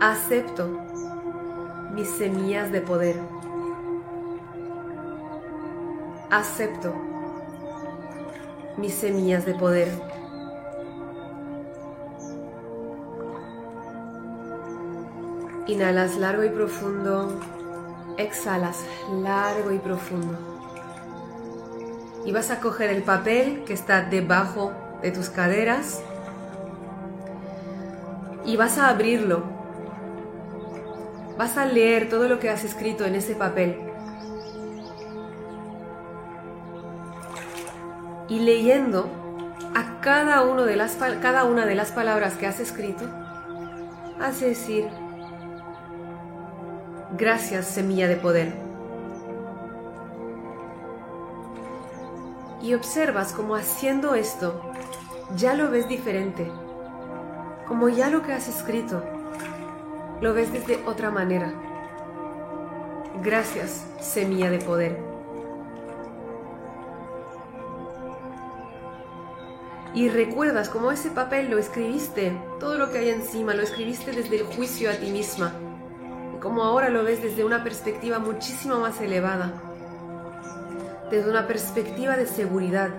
Acepto 0.00 0.68
mis 1.92 2.08
semillas 2.08 2.70
de 2.70 2.80
poder. 2.80 3.16
Acepto 6.30 6.94
mis 8.76 8.94
semillas 8.94 9.44
de 9.44 9.54
poder. 9.54 9.88
Inhalas 15.66 16.16
largo 16.16 16.44
y 16.44 16.50
profundo. 16.50 17.40
Exhalas 18.18 18.84
largo 19.22 19.72
y 19.72 19.78
profundo. 19.78 20.47
Y 22.24 22.32
vas 22.32 22.50
a 22.50 22.60
coger 22.60 22.90
el 22.90 23.02
papel 23.02 23.64
que 23.64 23.72
está 23.72 24.02
debajo 24.02 24.72
de 25.02 25.10
tus 25.10 25.30
caderas 25.30 26.02
y 28.44 28.56
vas 28.56 28.78
a 28.78 28.88
abrirlo. 28.88 29.42
Vas 31.36 31.56
a 31.56 31.66
leer 31.66 32.08
todo 32.08 32.28
lo 32.28 32.40
que 32.40 32.48
has 32.50 32.64
escrito 32.64 33.04
en 33.04 33.14
ese 33.14 33.34
papel. 33.34 33.78
Y 38.28 38.40
leyendo 38.40 39.08
a 39.74 40.00
cada, 40.00 40.42
uno 40.42 40.64
de 40.64 40.76
las, 40.76 40.96
cada 41.20 41.44
una 41.44 41.66
de 41.66 41.74
las 41.74 41.92
palabras 41.92 42.34
que 42.34 42.46
has 42.46 42.58
escrito, 42.58 43.04
has 44.20 44.40
decir, 44.40 44.88
gracias 47.16 47.66
semilla 47.66 48.08
de 48.08 48.16
poder. 48.16 48.67
Y 52.60 52.74
observas 52.74 53.32
como 53.32 53.54
haciendo 53.54 54.14
esto, 54.14 54.60
ya 55.36 55.54
lo 55.54 55.70
ves 55.70 55.88
diferente 55.88 56.50
como 57.68 57.90
ya 57.90 58.08
lo 58.08 58.22
que 58.22 58.32
has 58.32 58.48
escrito, 58.48 59.04
lo 60.22 60.32
ves 60.32 60.50
desde 60.50 60.82
otra 60.86 61.10
manera. 61.10 61.52
Gracias, 63.22 63.86
semilla 64.00 64.50
de 64.50 64.58
poder. 64.58 64.98
Y 69.94 70.08
recuerdas 70.08 70.70
cómo 70.70 70.92
ese 70.92 71.10
papel 71.10 71.50
lo 71.50 71.58
escribiste, 71.58 72.32
todo 72.58 72.78
lo 72.78 72.90
que 72.90 72.98
hay 72.98 73.10
encima, 73.10 73.52
lo 73.52 73.62
escribiste 73.62 74.12
desde 74.12 74.36
el 74.36 74.46
juicio 74.46 74.90
a 74.90 74.94
ti 74.94 75.10
misma. 75.10 75.52
Y 76.34 76.40
como 76.40 76.62
ahora 76.62 76.88
lo 76.88 77.04
ves 77.04 77.20
desde 77.20 77.44
una 77.44 77.64
perspectiva 77.64 78.18
muchísimo 78.18 78.78
más 78.78 78.98
elevada. 79.02 79.67
Desde 81.10 81.30
una 81.30 81.46
perspectiva 81.46 82.16
de 82.16 82.26
seguridad, 82.26 82.90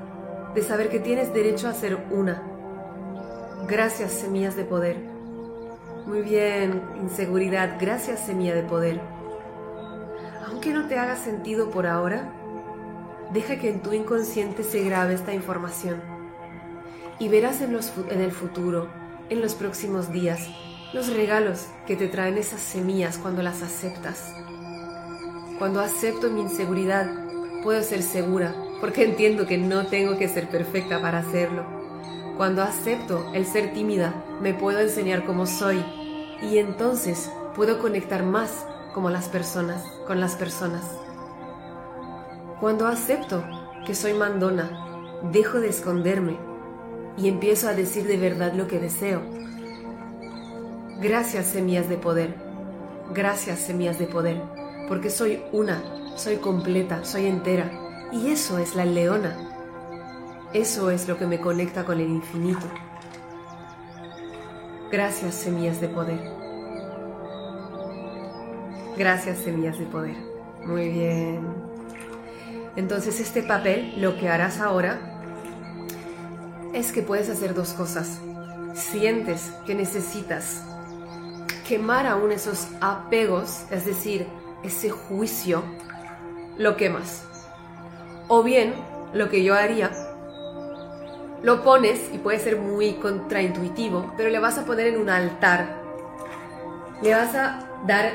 de 0.55 0.63
saber 0.63 0.89
que 0.89 0.99
tienes 0.99 1.33
derecho 1.33 1.67
a 1.67 1.73
ser 1.73 1.97
una 2.11 2.49
Gracias, 3.69 4.13
semillas 4.13 4.55
de 4.55 4.63
poder. 4.63 4.97
Muy 6.07 6.23
bien, 6.23 6.81
inseguridad. 7.03 7.77
Gracias, 7.79 8.25
semilla 8.25 8.55
de 8.55 8.63
poder. 8.63 8.99
Aunque 10.47 10.73
no 10.73 10.87
te 10.87 10.97
haga 10.97 11.15
sentido 11.15 11.69
por 11.69 11.85
ahora, 11.85 12.33
deja 13.31 13.57
que 13.57 13.69
en 13.69 13.81
tu 13.81 13.93
inconsciente 13.93 14.63
se 14.63 14.83
grabe 14.83 15.13
esta 15.13 15.35
información. 15.35 16.01
Y 17.19 17.27
verás 17.27 17.61
en, 17.61 17.77
en 18.09 18.21
el 18.21 18.31
futuro, 18.31 18.87
en 19.29 19.39
los 19.39 19.53
próximos 19.53 20.11
días, 20.11 20.49
los 20.91 21.13
regalos 21.13 21.67
que 21.85 21.95
te 21.95 22.07
traen 22.07 22.39
esas 22.39 22.61
semillas 22.61 23.19
cuando 23.19 23.43
las 23.43 23.61
aceptas. 23.61 24.33
Cuando 25.59 25.79
acepto 25.79 26.31
mi 26.31 26.41
inseguridad, 26.41 27.28
puedo 27.63 27.81
ser 27.83 28.03
segura, 28.03 28.55
porque 28.79 29.03
entiendo 29.03 29.45
que 29.45 29.57
no 29.57 29.87
tengo 29.87 30.17
que 30.17 30.27
ser 30.27 30.49
perfecta 30.49 31.01
para 31.01 31.19
hacerlo 31.19 31.79
cuando 32.39 32.63
acepto 32.63 33.33
el 33.33 33.45
ser 33.45 33.73
tímida, 33.73 34.13
me 34.41 34.53
puedo 34.53 34.79
enseñar 34.79 35.25
cómo 35.25 35.45
soy 35.45 35.83
y 36.41 36.57
entonces 36.57 37.29
puedo 37.53 37.79
conectar 37.79 38.23
más 38.23 38.65
como 38.93 39.09
las 39.09 39.27
personas, 39.27 39.83
con 40.07 40.21
las 40.21 40.35
personas. 40.35 40.85
Cuando 42.61 42.87
acepto 42.87 43.43
que 43.85 43.93
soy 43.93 44.13
mandona, 44.13 45.19
dejo 45.33 45.59
de 45.59 45.67
esconderme 45.67 46.37
y 47.17 47.27
empiezo 47.27 47.67
a 47.67 47.73
decir 47.73 48.07
de 48.07 48.15
verdad 48.15 48.53
lo 48.53 48.69
que 48.69 48.79
deseo. 48.79 49.21
Gracias 51.01 51.45
semillas 51.45 51.89
de 51.89 51.97
poder, 51.97 52.35
gracias 53.13 53.59
semillas 53.59 53.99
de 53.99 54.07
poder, 54.07 54.41
porque 54.89 55.09
soy 55.09 55.41
una, 55.53 55.81
soy 56.17 56.37
completa, 56.37 57.05
soy 57.05 57.27
entera 57.27 57.71
y 58.11 58.31
eso 58.31 58.57
es 58.57 58.75
la 58.75 58.83
leona 58.83 59.49
eso 60.53 60.89
es 60.89 61.07
lo 61.07 61.15
que 61.15 61.27
me 61.27 61.39
conecta 61.39 61.85
con 61.85 61.99
el 61.99 62.09
infinito. 62.09 62.65
Gracias, 64.91 65.35
semillas 65.35 65.79
de 65.79 65.89
poder. 65.89 66.19
Gracias, 68.97 69.37
semillas 69.37 69.77
de 69.77 69.85
poder. 69.85 70.15
Muy 70.65 70.89
bien. 70.89 71.47
Entonces 72.75 73.19
este 73.19 73.43
papel, 73.43 74.01
lo 74.01 74.17
que 74.17 74.27
harás 74.27 74.59
ahora 74.59 74.99
es 76.73 76.91
que 76.91 77.03
puedes 77.03 77.29
hacer 77.29 77.53
dos 77.53 77.73
cosas. 77.73 78.19
Sientes 78.73 79.51
que 79.67 79.75
necesitas 79.75 80.63
quemar 81.67 82.07
aún 82.07 82.31
esos 82.31 82.69
apegos, 82.81 83.65
es 83.69 83.85
decir, 83.85 84.25
ese 84.63 84.89
juicio, 84.89 85.63
lo 86.57 86.75
quemas. 86.75 87.25
O 88.27 88.43
bien, 88.43 88.73
lo 89.13 89.29
que 89.29 89.43
yo 89.43 89.55
haría 89.55 89.91
lo 91.41 91.63
pones 91.63 92.09
y 92.13 92.17
puede 92.17 92.39
ser 92.39 92.57
muy 92.57 92.93
contraintuitivo, 92.93 94.13
pero 94.17 94.29
le 94.29 94.39
vas 94.39 94.57
a 94.57 94.65
poner 94.65 94.87
en 94.87 94.97
un 94.97 95.09
altar. 95.09 95.81
Le 97.01 97.13
vas 97.13 97.33
a 97.33 97.65
dar 97.87 98.11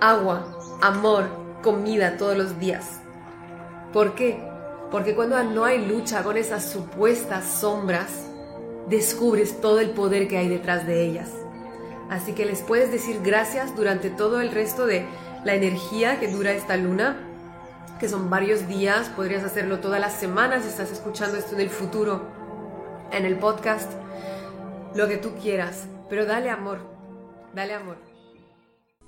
agua, 0.00 0.58
amor, 0.82 1.24
comida 1.62 2.18
todos 2.18 2.36
los 2.36 2.58
días. 2.58 3.00
¿Por 3.92 4.14
qué? 4.14 4.42
Porque 4.90 5.14
cuando 5.14 5.42
no 5.42 5.64
hay 5.64 5.86
lucha 5.86 6.22
con 6.22 6.36
esas 6.36 6.70
supuestas 6.70 7.44
sombras, 7.46 8.26
descubres 8.88 9.60
todo 9.60 9.80
el 9.80 9.90
poder 9.90 10.28
que 10.28 10.36
hay 10.36 10.48
detrás 10.48 10.86
de 10.86 11.02
ellas. 11.06 11.30
Así 12.10 12.34
que 12.34 12.44
les 12.44 12.60
puedes 12.60 12.92
decir 12.92 13.20
gracias 13.24 13.74
durante 13.74 14.10
todo 14.10 14.40
el 14.40 14.52
resto 14.52 14.86
de 14.86 15.06
la 15.46 15.54
energía 15.54 16.18
que 16.18 16.26
dura 16.26 16.50
esta 16.50 16.76
luna, 16.76 17.16
que 18.00 18.08
son 18.08 18.28
varios 18.28 18.66
días, 18.66 19.08
podrías 19.10 19.44
hacerlo 19.44 19.78
todas 19.78 20.00
las 20.00 20.14
semanas 20.14 20.64
si 20.64 20.70
estás 20.70 20.90
escuchando 20.90 21.38
esto 21.38 21.54
en 21.54 21.60
el 21.60 21.70
futuro 21.70 22.20
en 23.12 23.24
el 23.24 23.38
podcast, 23.38 23.88
lo 24.96 25.06
que 25.06 25.18
tú 25.18 25.36
quieras, 25.40 25.86
pero 26.10 26.26
dale 26.26 26.50
amor, 26.50 26.80
dale 27.54 27.74
amor. 27.74 28.05